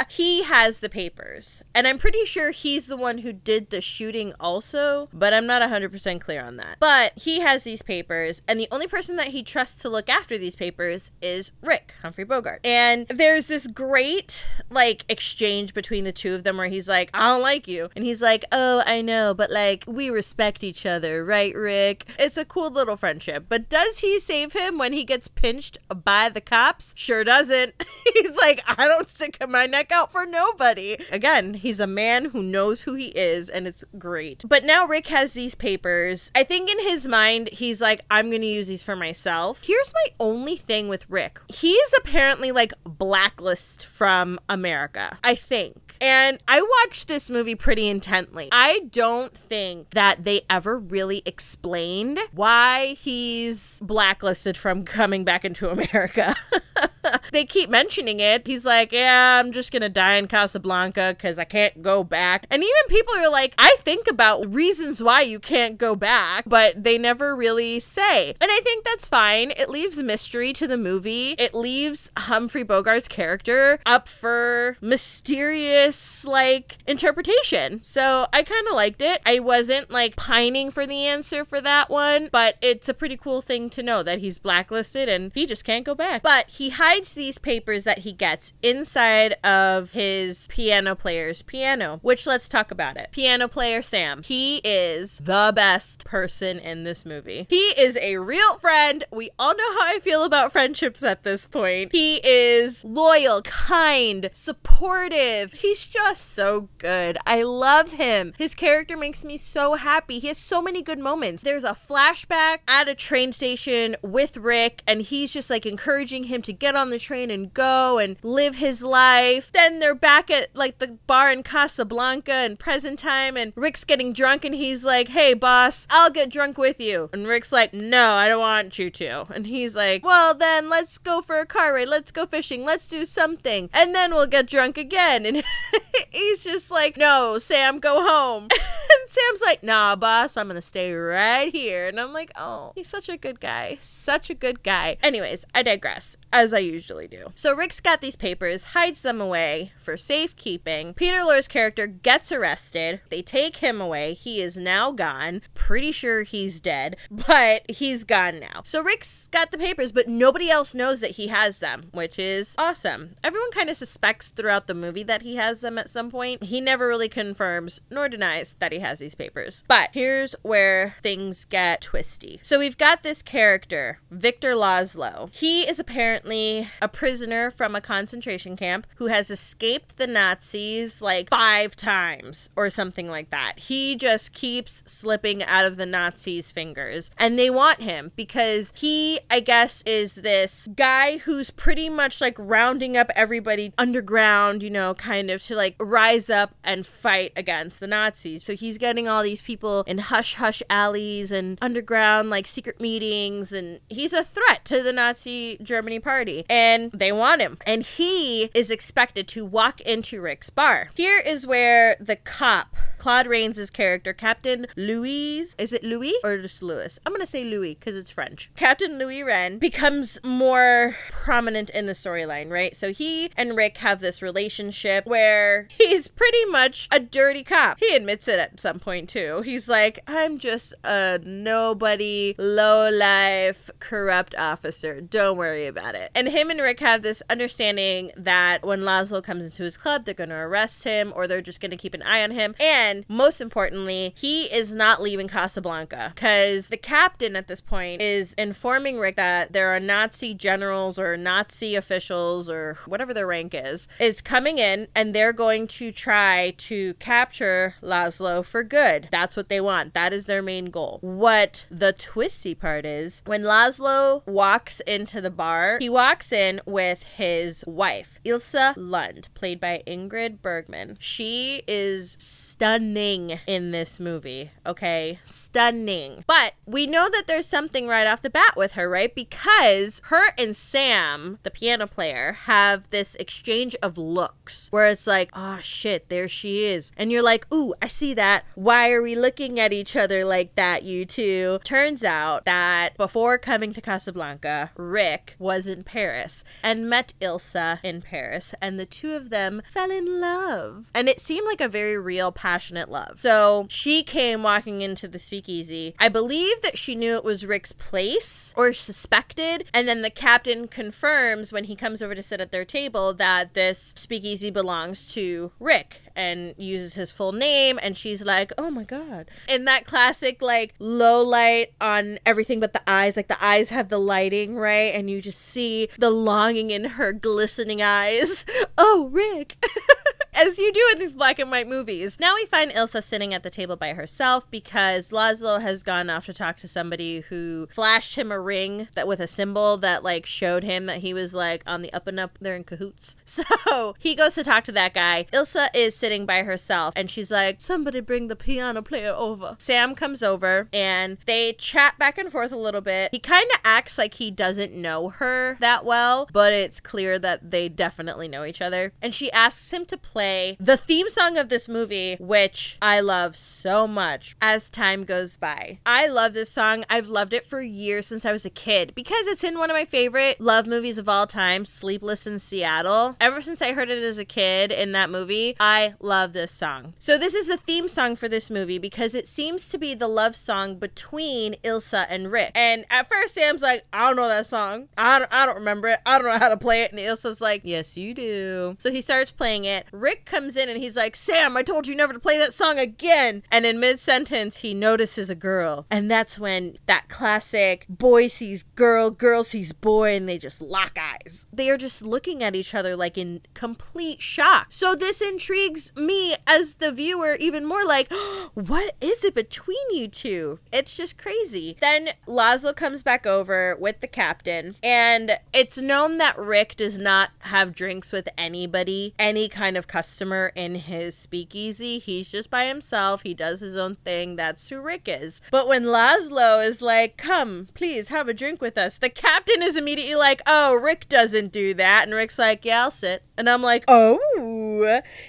he 0.08 0.44
has 0.44 0.80
the 0.80 0.88
papers. 0.88 1.62
And 1.74 1.86
I'm 1.86 1.98
pretty 1.98 2.24
sure 2.24 2.50
he's 2.50 2.86
the 2.86 2.96
one 2.96 3.18
who 3.18 3.32
did 3.32 3.70
the 3.70 3.80
shooting 3.80 4.32
also, 4.40 5.08
but 5.12 5.32
I'm 5.32 5.46
not 5.46 5.62
100% 5.62 6.20
clear 6.20 6.42
on 6.42 6.56
that. 6.56 6.78
But 6.80 7.12
he 7.16 7.40
has 7.40 7.64
these 7.64 7.82
papers, 7.82 8.42
and 8.48 8.58
the 8.58 8.68
only 8.70 8.86
person 8.86 9.16
that 9.16 9.28
he 9.28 9.42
trusts 9.42 9.80
to 9.82 9.88
look 9.88 10.08
after 10.08 10.38
these 10.38 10.56
papers 10.56 11.10
is 11.20 11.50
Rick, 11.62 11.94
Humphrey 12.02 12.24
Bogart. 12.24 12.60
And 12.64 13.06
there's 13.08 13.48
this 13.48 13.66
great, 13.66 14.42
like, 14.70 15.04
exchange 15.08 15.74
between 15.74 16.04
the 16.04 16.12
two 16.12 16.34
of 16.34 16.44
them 16.44 16.56
where 16.56 16.68
he's 16.68 16.88
like, 16.88 17.10
I 17.12 17.28
don't 17.28 17.42
like 17.42 17.68
you. 17.68 17.88
And 17.96 18.04
he's 18.04 18.22
like, 18.22 18.44
Oh, 18.52 18.82
I 18.86 19.00
know, 19.00 19.34
but 19.34 19.50
like, 19.50 19.84
we 19.86 20.10
respect 20.10 20.64
each 20.64 20.86
other, 20.86 21.24
right, 21.24 21.54
Rick? 21.54 22.06
It's 22.18 22.36
a 22.36 22.44
cool 22.44 22.70
little 22.70 22.96
friendship. 22.96 23.46
But 23.48 23.68
does 23.68 23.98
he 23.98 24.20
save 24.20 24.52
him 24.52 24.78
when 24.78 24.92
he 24.92 25.04
gets 25.04 25.28
pinched 25.28 25.78
by 25.88 26.28
the 26.28 26.40
cops? 26.40 26.94
Sure 26.96 27.24
doesn't. 27.24 27.74
he's 28.14 28.36
like, 28.36 28.62
I 28.78 28.86
don't 28.86 29.08
stick 29.08 29.36
my 29.48 29.66
neck 29.66 29.83
out 29.92 30.12
for 30.12 30.26
nobody. 30.26 30.96
Again, 31.10 31.54
he's 31.54 31.80
a 31.80 31.86
man 31.86 32.26
who 32.26 32.42
knows 32.42 32.82
who 32.82 32.94
he 32.94 33.08
is, 33.08 33.48
and 33.48 33.66
it's 33.66 33.84
great. 33.98 34.44
But 34.46 34.64
now 34.64 34.86
Rick 34.86 35.08
has 35.08 35.32
these 35.32 35.54
papers. 35.54 36.30
I 36.34 36.44
think 36.44 36.70
in 36.70 36.80
his 36.80 37.06
mind, 37.06 37.48
he's 37.52 37.80
like, 37.80 38.02
I'm 38.10 38.30
gonna 38.30 38.46
use 38.46 38.68
these 38.68 38.82
for 38.82 38.96
myself. 38.96 39.62
Here's 39.62 39.92
my 39.92 40.14
only 40.20 40.56
thing 40.56 40.88
with 40.88 41.08
Rick. 41.08 41.38
He's 41.48 41.94
apparently 41.98 42.52
like 42.52 42.72
blacklist 42.84 43.84
from 43.86 44.38
America, 44.48 45.18
I 45.22 45.34
think. 45.34 45.76
And 46.00 46.38
I 46.48 46.60
watched 46.60 47.08
this 47.08 47.30
movie 47.30 47.54
pretty 47.54 47.88
intently. 47.88 48.48
I 48.52 48.88
don't 48.90 49.34
think 49.34 49.90
that 49.90 50.24
they 50.24 50.42
ever 50.50 50.78
really 50.78 51.22
explained 51.24 52.18
why 52.32 52.96
he's 53.00 53.78
blacklisted 53.80 54.56
from 54.56 54.84
coming 54.84 55.24
back 55.24 55.44
into 55.44 55.70
America. 55.70 56.34
they 57.32 57.44
keep 57.44 57.70
mentioning 57.70 58.20
it. 58.20 58.46
He's 58.46 58.64
like, 58.64 58.92
Yeah, 58.92 59.40
I'm 59.40 59.52
just 59.52 59.72
gonna 59.72 59.88
die 59.88 60.14
in 60.14 60.28
Casablanca 60.28 61.14
because 61.16 61.38
I 61.38 61.44
can't 61.44 61.82
go 61.82 62.04
back. 62.04 62.46
And 62.50 62.62
even 62.62 62.74
people 62.88 63.14
are 63.14 63.30
like, 63.30 63.54
I 63.58 63.76
think 63.80 64.06
about 64.06 64.52
reasons 64.54 65.02
why 65.02 65.22
you 65.22 65.38
can't 65.38 65.78
go 65.78 65.96
back, 65.96 66.44
but 66.46 66.82
they 66.82 66.98
never 66.98 67.34
really 67.34 67.80
say. 67.80 68.34
And 68.40 68.50
I 68.50 68.60
think 68.62 68.84
that's 68.84 69.06
fine. 69.06 69.52
It 69.52 69.70
leaves 69.70 69.98
mystery 69.98 70.52
to 70.54 70.66
the 70.66 70.76
movie, 70.76 71.34
it 71.38 71.54
leaves 71.54 72.10
Humphrey 72.16 72.64
Bogart's 72.64 73.08
character 73.08 73.80
up 73.86 74.08
for 74.08 74.76
mysterious, 74.80 76.24
like, 76.24 76.78
interpretation. 76.86 77.82
So 77.82 78.26
I 78.32 78.42
kind 78.42 78.66
of 78.68 78.74
liked 78.74 79.02
it. 79.02 79.20
I 79.26 79.38
wasn't 79.38 79.90
like 79.90 80.16
pining 80.16 80.70
for 80.70 80.86
the 80.86 81.06
answer 81.06 81.44
for 81.44 81.60
that 81.60 81.90
one, 81.90 82.28
but 82.32 82.56
it's 82.60 82.88
a 82.88 82.94
pretty 82.94 83.16
cool 83.16 83.42
thing 83.42 83.70
to 83.70 83.82
know 83.82 84.02
that 84.02 84.18
he's 84.18 84.38
blacklisted 84.38 85.08
and 85.08 85.32
he 85.34 85.46
just 85.46 85.64
can't 85.64 85.84
go 85.84 85.94
back. 85.94 86.22
But 86.22 86.48
he 86.48 86.70
hides 86.74 87.14
these 87.14 87.38
papers 87.38 87.84
that 87.84 88.00
he 88.00 88.12
gets 88.12 88.52
inside 88.62 89.32
of 89.44 89.92
his 89.92 90.46
piano 90.48 90.94
player's 90.94 91.42
piano, 91.42 91.98
which 92.02 92.26
let's 92.26 92.48
talk 92.48 92.70
about 92.70 92.96
it. 92.96 93.08
Piano 93.12 93.48
player 93.48 93.82
Sam. 93.82 94.22
He 94.22 94.58
is 94.58 95.18
the 95.18 95.52
best 95.54 96.04
person 96.04 96.58
in 96.58 96.84
this 96.84 97.04
movie. 97.04 97.46
He 97.48 97.68
is 97.78 97.96
a 97.96 98.18
real 98.18 98.58
friend. 98.58 99.04
We 99.10 99.30
all 99.38 99.56
know 99.56 99.72
how 99.74 99.94
I 99.94 100.00
feel 100.00 100.24
about 100.24 100.52
friendships 100.52 101.02
at 101.02 101.22
this 101.22 101.46
point. 101.46 101.92
He 101.92 102.20
is 102.24 102.84
loyal, 102.84 103.42
kind, 103.42 104.30
supportive. 104.32 105.52
He's 105.52 105.84
just 105.84 106.32
so 106.34 106.68
good. 106.78 107.18
I 107.26 107.42
love 107.42 107.92
him. 107.92 108.32
His 108.38 108.54
character 108.54 108.96
makes 108.96 109.24
me 109.24 109.36
so 109.36 109.74
happy. 109.74 110.18
He 110.18 110.28
has 110.28 110.38
so 110.38 110.62
many 110.62 110.82
good 110.82 110.98
moments. 110.98 111.42
There's 111.42 111.64
a 111.64 111.76
flashback 111.88 112.58
at 112.66 112.88
a 112.88 112.94
train 112.94 113.32
station 113.32 113.96
with 114.02 114.36
Rick, 114.36 114.82
and 114.86 115.02
he's 115.02 115.32
just 115.32 115.50
like 115.50 115.66
encouraging 115.66 116.24
him 116.24 116.42
to 116.42 116.52
get 116.58 116.76
on 116.76 116.90
the 116.90 116.98
train 116.98 117.30
and 117.30 117.52
go 117.52 117.98
and 117.98 118.16
live 118.22 118.56
his 118.56 118.82
life. 118.82 119.50
Then 119.52 119.78
they're 119.78 119.94
back 119.94 120.30
at 120.30 120.54
like 120.54 120.78
the 120.78 120.98
bar 121.06 121.30
in 121.30 121.42
Casablanca 121.42 122.44
in 122.44 122.56
present 122.56 122.98
time, 122.98 123.36
and 123.36 123.52
Rick's 123.56 123.84
getting 123.84 124.12
drunk, 124.12 124.44
and 124.44 124.54
he's 124.54 124.84
like, 124.84 125.08
Hey, 125.08 125.34
boss, 125.34 125.86
I'll 125.90 126.10
get 126.10 126.30
drunk 126.30 126.58
with 126.58 126.80
you. 126.80 127.10
And 127.12 127.26
Rick's 127.26 127.52
like, 127.52 127.72
No, 127.72 128.12
I 128.12 128.28
don't 128.28 128.40
want 128.40 128.78
you 128.78 128.90
to. 128.90 129.26
And 129.34 129.46
he's 129.46 129.74
like, 129.74 130.04
Well, 130.04 130.34
then 130.34 130.68
let's 130.68 130.98
go 130.98 131.20
for 131.20 131.38
a 131.38 131.46
car 131.46 131.74
ride. 131.74 131.88
Let's 131.88 132.12
go 132.12 132.26
fishing. 132.26 132.64
Let's 132.64 132.88
do 132.88 133.06
something. 133.06 133.70
And 133.72 133.94
then 133.94 134.12
we'll 134.12 134.26
get 134.26 134.48
drunk 134.48 134.78
again. 134.78 135.26
And 135.26 135.42
he's 136.10 136.44
just 136.44 136.70
like, 136.70 136.96
No, 136.96 137.38
Sam, 137.38 137.78
go 137.78 138.02
home. 138.02 138.48
Sam's 139.14 139.40
like, 139.40 139.62
Nah, 139.62 139.94
boss, 139.94 140.36
I'm 140.36 140.48
gonna 140.48 140.60
stay 140.60 140.92
right 140.92 141.52
here. 141.52 141.86
And 141.86 142.00
I'm 142.00 142.12
like, 142.12 142.32
Oh, 142.36 142.72
he's 142.74 142.88
such 142.88 143.08
a 143.08 143.16
good 143.16 143.38
guy. 143.40 143.78
Such 143.80 144.28
a 144.28 144.34
good 144.34 144.64
guy. 144.64 144.96
Anyways, 145.02 145.44
I 145.54 145.62
digress, 145.62 146.16
as 146.32 146.52
I 146.52 146.58
usually 146.58 147.06
do. 147.06 147.32
So 147.36 147.54
Rick's 147.54 147.78
got 147.80 148.00
these 148.00 148.16
papers, 148.16 148.64
hides 148.64 149.02
them 149.02 149.20
away 149.20 149.72
for 149.78 149.96
safekeeping. 149.96 150.94
Peter 150.94 151.22
Lorre's 151.22 151.46
character 151.46 151.86
gets 151.86 152.32
arrested. 152.32 153.02
They 153.08 153.22
take 153.22 153.56
him 153.56 153.80
away. 153.80 154.14
He 154.14 154.42
is 154.42 154.56
now 154.56 154.90
gone. 154.90 155.42
Pretty 155.54 155.92
sure 155.92 156.24
he's 156.24 156.60
dead, 156.60 156.96
but 157.10 157.70
he's 157.70 158.02
gone 158.02 158.40
now. 158.40 158.62
So 158.64 158.82
Rick's 158.82 159.28
got 159.30 159.52
the 159.52 159.58
papers, 159.58 159.92
but 159.92 160.08
nobody 160.08 160.50
else 160.50 160.74
knows 160.74 160.98
that 161.00 161.12
he 161.12 161.28
has 161.28 161.58
them, 161.58 161.84
which 161.92 162.18
is 162.18 162.56
awesome. 162.58 163.14
Everyone 163.22 163.52
kind 163.52 163.70
of 163.70 163.76
suspects 163.76 164.30
throughout 164.30 164.66
the 164.66 164.74
movie 164.74 165.04
that 165.04 165.22
he 165.22 165.36
has 165.36 165.60
them 165.60 165.78
at 165.78 165.90
some 165.90 166.10
point. 166.10 166.42
He 166.44 166.60
never 166.60 166.88
really 166.88 167.08
confirms 167.08 167.80
nor 167.90 168.08
denies 168.08 168.56
that 168.58 168.72
he 168.72 168.80
has 168.80 169.03
these 169.04 169.14
papers. 169.14 169.62
But 169.68 169.90
here's 169.92 170.34
where 170.42 170.96
things 171.02 171.44
get 171.44 171.82
twisty. 171.82 172.40
So 172.42 172.58
we've 172.58 172.78
got 172.78 173.02
this 173.02 173.22
character, 173.22 174.00
Victor 174.10 174.54
Laszlo. 174.54 175.28
He 175.30 175.62
is 175.68 175.78
apparently 175.78 176.68
a 176.80 176.88
prisoner 176.88 177.50
from 177.50 177.76
a 177.76 177.80
concentration 177.80 178.56
camp 178.56 178.86
who 178.96 179.06
has 179.06 179.30
escaped 179.30 179.98
the 179.98 180.06
Nazis 180.06 181.02
like 181.02 181.28
five 181.28 181.76
times 181.76 182.48
or 182.56 182.70
something 182.70 183.08
like 183.08 183.28
that. 183.30 183.58
He 183.58 183.94
just 183.94 184.32
keeps 184.32 184.82
slipping 184.86 185.42
out 185.42 185.66
of 185.66 185.76
the 185.76 185.86
Nazis' 185.86 186.50
fingers. 186.50 187.10
And 187.18 187.38
they 187.38 187.50
want 187.50 187.80
him 187.80 188.12
because 188.16 188.72
he, 188.74 189.20
I 189.30 189.40
guess, 189.40 189.82
is 189.84 190.14
this 190.16 190.66
guy 190.74 191.18
who's 191.18 191.50
pretty 191.50 191.90
much 191.90 192.22
like 192.22 192.36
rounding 192.38 192.96
up 192.96 193.10
everybody 193.14 193.74
underground, 193.76 194.62
you 194.62 194.70
know, 194.70 194.94
kind 194.94 195.30
of 195.30 195.42
to 195.42 195.54
like 195.54 195.76
rise 195.78 196.30
up 196.30 196.54
and 196.64 196.86
fight 196.86 197.32
against 197.36 197.80
the 197.80 197.86
Nazis. 197.86 198.44
So 198.44 198.54
he's 198.54 198.78
getting 198.78 198.93
all 199.08 199.22
these 199.22 199.40
people 199.40 199.82
in 199.86 199.98
hush 199.98 200.34
hush 200.34 200.62
alleys 200.70 201.30
and 201.30 201.58
underground 201.60 202.30
like 202.30 202.46
secret 202.46 202.80
meetings 202.80 203.52
and 203.52 203.80
he's 203.88 204.12
a 204.12 204.24
threat 204.24 204.64
to 204.64 204.82
the 204.82 204.92
Nazi 204.92 205.58
Germany 205.62 205.98
party 205.98 206.44
and 206.48 206.90
they 206.92 207.12
want 207.12 207.40
him. 207.40 207.58
And 207.66 207.82
he 207.82 208.50
is 208.54 208.70
expected 208.70 209.28
to 209.28 209.44
walk 209.44 209.80
into 209.82 210.20
Rick's 210.20 210.50
bar. 210.50 210.90
Here 210.94 211.20
is 211.24 211.46
where 211.46 211.96
the 212.00 212.16
cop, 212.16 212.76
Claude 212.98 213.26
Rains' 213.26 213.70
character, 213.70 214.12
Captain 214.12 214.66
Louis, 214.76 215.54
is 215.58 215.72
it 215.72 215.84
Louis 215.84 216.14
or 216.24 216.38
just 216.38 216.62
Louis? 216.62 216.98
I'm 217.04 217.12
gonna 217.12 217.26
say 217.26 217.44
Louis 217.44 217.74
because 217.74 217.96
it's 217.96 218.10
French. 218.10 218.50
Captain 218.56 218.98
Louis 218.98 219.22
Wren 219.22 219.58
becomes 219.58 220.18
more 220.22 220.96
prominent 221.10 221.70
in 221.70 221.86
the 221.86 221.92
storyline, 221.92 222.50
right? 222.50 222.76
So 222.76 222.92
he 222.92 223.30
and 223.36 223.56
Rick 223.56 223.78
have 223.78 224.00
this 224.00 224.22
relationship 224.22 225.06
where 225.06 225.68
he's 225.76 226.08
pretty 226.08 226.44
much 226.46 226.88
a 226.90 227.00
dirty 227.00 227.42
cop. 227.42 227.78
He 227.80 227.94
admits 227.94 228.28
it 228.28 228.38
at 228.38 228.60
some 228.60 228.73
point 228.80 229.08
too. 229.08 229.42
He's 229.42 229.68
like, 229.68 230.00
I'm 230.06 230.38
just 230.38 230.74
a 230.84 231.20
nobody, 231.24 232.34
low 232.38 232.90
life, 232.90 233.70
corrupt 233.78 234.34
officer. 234.36 235.00
Don't 235.00 235.36
worry 235.36 235.66
about 235.66 235.94
it. 235.94 236.10
And 236.14 236.28
him 236.28 236.50
and 236.50 236.60
Rick 236.60 236.80
have 236.80 237.02
this 237.02 237.22
understanding 237.30 238.10
that 238.16 238.64
when 238.64 238.80
Laszlo 238.80 239.22
comes 239.22 239.44
into 239.44 239.62
his 239.62 239.76
club, 239.76 240.04
they're 240.04 240.14
going 240.14 240.30
to 240.30 240.36
arrest 240.36 240.84
him 240.84 241.12
or 241.14 241.26
they're 241.26 241.40
just 241.40 241.60
going 241.60 241.70
to 241.70 241.76
keep 241.76 241.94
an 241.94 242.02
eye 242.02 242.22
on 242.22 242.30
him. 242.30 242.54
And 242.60 243.04
most 243.08 243.40
importantly, 243.40 244.14
he 244.16 244.44
is 244.44 244.74
not 244.74 245.00
leaving 245.00 245.28
Casablanca 245.28 246.12
because 246.14 246.68
the 246.68 246.76
captain 246.76 247.36
at 247.36 247.48
this 247.48 247.60
point 247.60 248.02
is 248.02 248.34
informing 248.34 248.98
Rick 248.98 249.16
that 249.16 249.52
there 249.52 249.68
are 249.74 249.80
Nazi 249.80 250.34
generals 250.34 250.98
or 250.98 251.16
Nazi 251.16 251.76
officials 251.76 252.48
or 252.48 252.78
whatever 252.86 253.14
their 253.14 253.26
rank 253.26 253.54
is, 253.54 253.88
is 254.00 254.20
coming 254.20 254.58
in 254.58 254.88
and 254.94 255.14
they're 255.14 255.32
going 255.32 255.66
to 255.68 255.92
try 255.92 256.54
to 256.58 256.94
capture 256.94 257.74
Laszlo 257.82 258.44
for 258.44 258.63
good. 258.64 259.08
That's 259.10 259.36
what 259.36 259.48
they 259.48 259.60
want. 259.60 259.94
That 259.94 260.12
is 260.12 260.26
their 260.26 260.42
main 260.42 260.66
goal. 260.66 260.98
What 261.02 261.64
the 261.70 261.92
twisty 261.92 262.54
part 262.54 262.84
is 262.84 263.22
when 263.26 263.42
Laszlo 263.42 264.26
walks 264.26 264.80
into 264.80 265.20
the 265.20 265.30
bar, 265.30 265.78
he 265.80 265.88
walks 265.88 266.32
in 266.32 266.60
with 266.66 267.02
his 267.02 267.64
wife, 267.66 268.18
Ilsa 268.24 268.74
Lund, 268.76 269.28
played 269.34 269.60
by 269.60 269.82
Ingrid 269.86 270.42
Bergman. 270.42 270.96
She 271.00 271.62
is 271.66 272.16
stunning 272.18 273.40
in 273.46 273.70
this 273.70 274.00
movie, 274.00 274.50
okay? 274.66 275.20
Stunning. 275.24 276.24
But 276.26 276.54
we 276.66 276.86
know 276.86 277.08
that 277.10 277.26
there's 277.26 277.46
something 277.46 277.88
right 277.88 278.06
off 278.06 278.22
the 278.22 278.30
bat 278.30 278.54
with 278.56 278.72
her, 278.72 278.88
right? 278.88 279.14
Because 279.14 280.00
her 280.04 280.32
and 280.38 280.56
Sam, 280.56 281.38
the 281.42 281.50
piano 281.50 281.86
player, 281.86 282.32
have 282.44 282.90
this 282.90 283.14
exchange 283.16 283.76
of 283.82 283.98
looks 283.98 284.68
where 284.70 284.88
it's 284.88 285.06
like, 285.06 285.30
oh 285.34 285.60
shit, 285.62 286.08
there 286.08 286.28
she 286.28 286.64
is. 286.64 286.92
And 286.96 287.10
you're 287.12 287.22
like, 287.22 287.46
ooh, 287.52 287.74
I 287.82 287.88
see 287.88 288.14
that. 288.14 288.44
Why 288.54 288.92
are 288.92 289.02
we 289.02 289.16
looking 289.16 289.58
at 289.58 289.72
each 289.72 289.96
other 289.96 290.24
like 290.24 290.54
that, 290.54 290.84
you 290.84 291.04
two? 291.04 291.58
Turns 291.64 292.04
out 292.04 292.44
that 292.44 292.96
before 292.96 293.36
coming 293.36 293.72
to 293.74 293.80
Casablanca, 293.80 294.70
Rick 294.76 295.34
was 295.38 295.66
in 295.66 295.82
Paris 295.82 296.44
and 296.62 296.88
met 296.88 297.14
Ilsa 297.20 297.80
in 297.82 298.00
Paris, 298.00 298.54
and 298.60 298.78
the 298.78 298.86
two 298.86 299.14
of 299.14 299.30
them 299.30 299.62
fell 299.72 299.90
in 299.90 300.20
love. 300.20 300.90
And 300.94 301.08
it 301.08 301.20
seemed 301.20 301.46
like 301.46 301.60
a 301.60 301.68
very 301.68 301.98
real, 301.98 302.30
passionate 302.30 302.88
love. 302.88 303.20
So 303.22 303.66
she 303.68 304.02
came 304.02 304.42
walking 304.42 304.82
into 304.82 305.08
the 305.08 305.18
speakeasy. 305.18 305.94
I 305.98 306.08
believe 306.08 306.62
that 306.62 306.78
she 306.78 306.94
knew 306.94 307.16
it 307.16 307.24
was 307.24 307.44
Rick's 307.44 307.72
place 307.72 308.52
or 308.56 308.72
suspected, 308.72 309.64
and 309.74 309.88
then 309.88 310.02
the 310.02 310.10
captain 310.10 310.68
confirms 310.68 311.52
when 311.52 311.64
he 311.64 311.74
comes 311.74 312.00
over 312.00 312.14
to 312.14 312.22
sit 312.22 312.40
at 312.40 312.52
their 312.52 312.64
table 312.64 313.12
that 313.14 313.54
this 313.54 313.92
speakeasy 313.96 314.50
belongs 314.50 315.12
to 315.14 315.50
Rick 315.58 316.02
and 316.16 316.54
uses 316.56 316.94
his 316.94 317.10
full 317.10 317.32
name 317.32 317.78
and 317.82 317.96
she's 317.96 318.22
like 318.22 318.43
oh 318.58 318.70
my 318.70 318.84
god. 318.84 319.26
In 319.48 319.64
that 319.64 319.86
classic 319.86 320.42
like 320.42 320.74
low 320.78 321.22
light 321.22 321.72
on 321.80 322.18
everything 322.26 322.60
but 322.60 322.72
the 322.72 322.82
eyes 322.86 323.16
like 323.16 323.28
the 323.28 323.42
eyes 323.44 323.70
have 323.70 323.88
the 323.88 323.98
lighting 323.98 324.56
right? 324.56 324.94
And 324.94 325.08
you 325.10 325.20
just 325.20 325.40
see 325.40 325.88
the 325.98 326.10
longing 326.10 326.70
in 326.70 326.84
her 326.84 327.12
glistening 327.12 327.82
eyes. 327.82 328.44
Oh 328.76 329.08
rick 329.12 329.56
as 330.34 330.58
you 330.58 330.72
do 330.72 330.88
in 330.92 330.98
these 330.98 331.14
black 331.14 331.38
and 331.38 331.50
white 331.50 331.68
movies. 331.68 332.18
Now 332.18 332.34
we 332.34 332.46
find 332.46 332.70
Ilsa 332.72 333.02
sitting 333.02 333.32
at 333.32 333.42
the 333.42 333.50
table 333.50 333.76
by 333.76 333.94
herself 333.94 334.50
because 334.50 335.10
Laszlo 335.10 335.60
has 335.60 335.82
gone 335.82 336.10
off 336.10 336.26
to 336.26 336.34
talk 336.34 336.58
to 336.58 336.68
somebody 336.68 337.20
who 337.20 337.68
flashed 337.70 338.16
him 338.16 338.32
a 338.32 338.40
ring 338.40 338.88
that 338.94 339.06
with 339.06 339.20
a 339.20 339.28
symbol 339.28 339.76
that 339.78 340.02
like 340.02 340.26
showed 340.26 340.64
him 340.64 340.86
that 340.86 340.98
he 340.98 341.14
was 341.14 341.34
like 341.34 341.62
on 341.66 341.82
the 341.82 341.92
up 341.92 342.06
and 342.06 342.18
up. 342.18 342.38
They're 342.40 342.56
in 342.56 342.64
cahoots. 342.64 343.16
So 343.34 343.94
he 343.98 344.14
goes 344.14 344.34
to 344.34 344.44
talk 344.44 344.64
to 344.64 344.72
that 344.72 344.94
guy. 344.94 345.26
Ilsa 345.32 345.68
is 345.74 345.96
sitting 345.96 346.24
by 346.24 346.42
herself 346.44 346.94
and 346.96 347.10
she's 347.10 347.30
like, 347.30 347.60
somebody 347.60 348.00
bring 348.00 348.28
the 348.28 348.36
piano 348.36 348.80
player 348.80 349.12
over. 349.16 349.56
Sam 349.58 349.94
comes 349.94 350.22
over 350.22 350.68
and 350.72 351.18
they 351.26 351.52
chat 351.54 351.98
back 351.98 352.16
and 352.16 352.30
forth 352.30 352.52
a 352.52 352.56
little 352.56 352.80
bit. 352.80 353.10
He 353.12 353.18
kind 353.18 353.48
of 353.52 353.60
acts 353.64 353.98
like 353.98 354.14
he 354.14 354.30
doesn't 354.30 354.72
know 354.72 355.08
her 355.08 355.56
that 355.60 355.84
well, 355.84 356.28
but 356.32 356.52
it's 356.52 356.80
clear 356.80 357.18
that 357.18 357.50
they 357.50 357.68
definitely 357.68 358.28
know 358.28 358.44
each 358.44 358.60
other. 358.60 358.92
And 359.02 359.12
she 359.14 359.32
asks 359.32 359.70
him 359.70 359.84
to 359.86 359.96
play 359.96 360.23
play 360.24 360.56
the 360.58 360.76
theme 360.76 361.10
song 361.10 361.36
of 361.36 361.48
this 361.48 361.68
movie, 361.68 362.16
which 362.18 362.78
I 362.80 363.00
love 363.00 363.36
so 363.36 363.86
much 363.86 364.36
as 364.40 364.70
time 364.70 365.04
goes 365.04 365.36
by. 365.36 365.78
I 365.84 366.06
love 366.06 366.32
this 366.32 366.50
song. 366.50 366.84
I've 366.88 367.08
loved 367.08 367.32
it 367.32 367.46
for 367.46 367.60
years 367.60 368.06
since 368.06 368.24
I 368.24 368.32
was 368.32 368.44
a 368.44 368.50
kid 368.50 368.94
because 368.94 369.26
it's 369.26 369.44
in 369.44 369.58
one 369.58 369.70
of 369.70 369.76
my 369.76 369.84
favorite 369.84 370.40
love 370.40 370.66
movies 370.66 370.98
of 370.98 371.08
all 371.08 371.26
time, 371.26 371.64
Sleepless 371.64 372.26
in 372.26 372.38
Seattle. 372.38 373.16
Ever 373.20 373.42
since 373.42 373.60
I 373.60 373.72
heard 373.72 373.90
it 373.90 374.02
as 374.02 374.18
a 374.18 374.24
kid 374.24 374.72
in 374.72 374.92
that 374.92 375.10
movie, 375.10 375.56
I 375.60 375.94
love 376.00 376.32
this 376.32 376.52
song. 376.52 376.94
So, 376.98 377.18
this 377.18 377.34
is 377.34 377.46
the 377.46 377.56
theme 377.56 377.88
song 377.88 378.16
for 378.16 378.28
this 378.28 378.50
movie 378.50 378.78
because 378.78 379.14
it 379.14 379.28
seems 379.28 379.68
to 379.68 379.78
be 379.78 379.94
the 379.94 380.08
love 380.08 380.36
song 380.36 380.76
between 380.76 381.54
Ilsa 381.64 382.06
and 382.08 382.32
Rick. 382.32 382.52
And 382.54 382.84
at 382.90 383.08
first, 383.08 383.34
Sam's 383.34 383.62
like, 383.62 383.84
I 383.92 384.06
don't 384.06 384.16
know 384.16 384.28
that 384.28 384.46
song. 384.46 384.88
I 384.96 385.18
don't, 385.18 385.32
I 385.32 385.46
don't 385.46 385.56
remember 385.56 385.88
it. 385.88 386.00
I 386.06 386.18
don't 386.18 386.28
know 386.28 386.38
how 386.38 386.48
to 386.48 386.56
play 386.56 386.82
it. 386.82 386.92
And 386.92 387.00
Ilsa's 387.00 387.40
like, 387.40 387.62
Yes, 387.64 387.96
you 387.96 388.14
do. 388.14 388.76
So 388.78 388.90
he 388.90 389.00
starts 389.00 389.30
playing 389.30 389.64
it. 389.64 389.86
Rick 389.92 390.13
Rick 390.14 390.26
comes 390.26 390.54
in 390.54 390.68
and 390.68 390.78
he's 390.78 390.94
like, 390.94 391.16
Sam, 391.16 391.56
I 391.56 391.64
told 391.64 391.88
you 391.88 391.96
never 391.96 392.12
to 392.12 392.20
play 392.20 392.38
that 392.38 392.54
song 392.54 392.78
again. 392.78 393.42
And 393.50 393.66
in 393.66 393.80
mid 393.80 393.98
sentence, 393.98 394.58
he 394.58 394.72
notices 394.72 395.28
a 395.28 395.34
girl. 395.34 395.86
And 395.90 396.08
that's 396.08 396.38
when 396.38 396.78
that 396.86 397.08
classic 397.08 397.84
boy 397.88 398.28
sees 398.28 398.62
girl, 398.76 399.10
girl 399.10 399.42
sees 399.42 399.72
boy, 399.72 400.14
and 400.14 400.28
they 400.28 400.38
just 400.38 400.60
lock 400.60 400.96
eyes. 400.96 401.46
They 401.52 401.68
are 401.68 401.76
just 401.76 402.00
looking 402.00 402.44
at 402.44 402.54
each 402.54 402.76
other 402.76 402.94
like 402.94 403.18
in 403.18 403.40
complete 403.54 404.22
shock. 404.22 404.68
So 404.70 404.94
this 404.94 405.20
intrigues 405.20 405.90
me 405.96 406.36
as 406.46 406.74
the 406.74 406.92
viewer 406.92 407.34
even 407.40 407.64
more 407.64 407.84
like, 407.84 408.12
what 408.54 408.94
is 409.00 409.24
it 409.24 409.34
between 409.34 409.90
you 409.92 410.06
two? 410.06 410.60
It's 410.72 410.96
just 410.96 411.18
crazy. 411.18 411.76
Then 411.80 412.10
Laszlo 412.28 412.72
comes 412.72 413.02
back 413.02 413.26
over 413.26 413.74
with 413.80 414.00
the 414.00 414.06
captain, 414.06 414.76
and 414.80 415.32
it's 415.52 415.78
known 415.78 416.18
that 416.18 416.38
Rick 416.38 416.76
does 416.76 417.00
not 417.00 417.30
have 417.40 417.74
drinks 417.74 418.12
with 418.12 418.28
anybody, 418.38 419.12
any 419.18 419.48
kind 419.48 419.76
of 419.76 419.88
customer 419.88 420.03
customer 420.04 420.52
in 420.54 420.74
his 420.74 421.16
speakeasy. 421.16 421.98
He's 421.98 422.30
just 422.30 422.50
by 422.50 422.66
himself. 422.66 423.22
He 423.22 423.32
does 423.32 423.60
his 423.60 423.74
own 423.74 423.94
thing. 423.94 424.36
That's 424.36 424.68
who 424.68 424.82
Rick 424.82 425.04
is. 425.06 425.40
But 425.50 425.66
when 425.66 425.84
Laszlo 425.84 426.62
is 426.62 426.82
like, 426.82 427.16
come, 427.16 427.68
please 427.72 428.08
have 428.08 428.28
a 428.28 428.34
drink 428.34 428.60
with 428.60 428.76
us, 428.76 428.98
the 428.98 429.08
captain 429.08 429.62
is 429.62 429.78
immediately 429.78 430.14
like, 430.14 430.42
oh, 430.46 430.74
Rick 430.74 431.08
doesn't 431.08 431.52
do 431.52 431.72
that. 431.74 432.04
And 432.04 432.12
Rick's 432.12 432.38
like, 432.38 432.66
yeah, 432.66 432.82
I'll 432.82 432.90
sit. 432.90 433.22
And 433.38 433.48
I'm 433.48 433.62
like, 433.62 433.84
oh, 433.88 434.20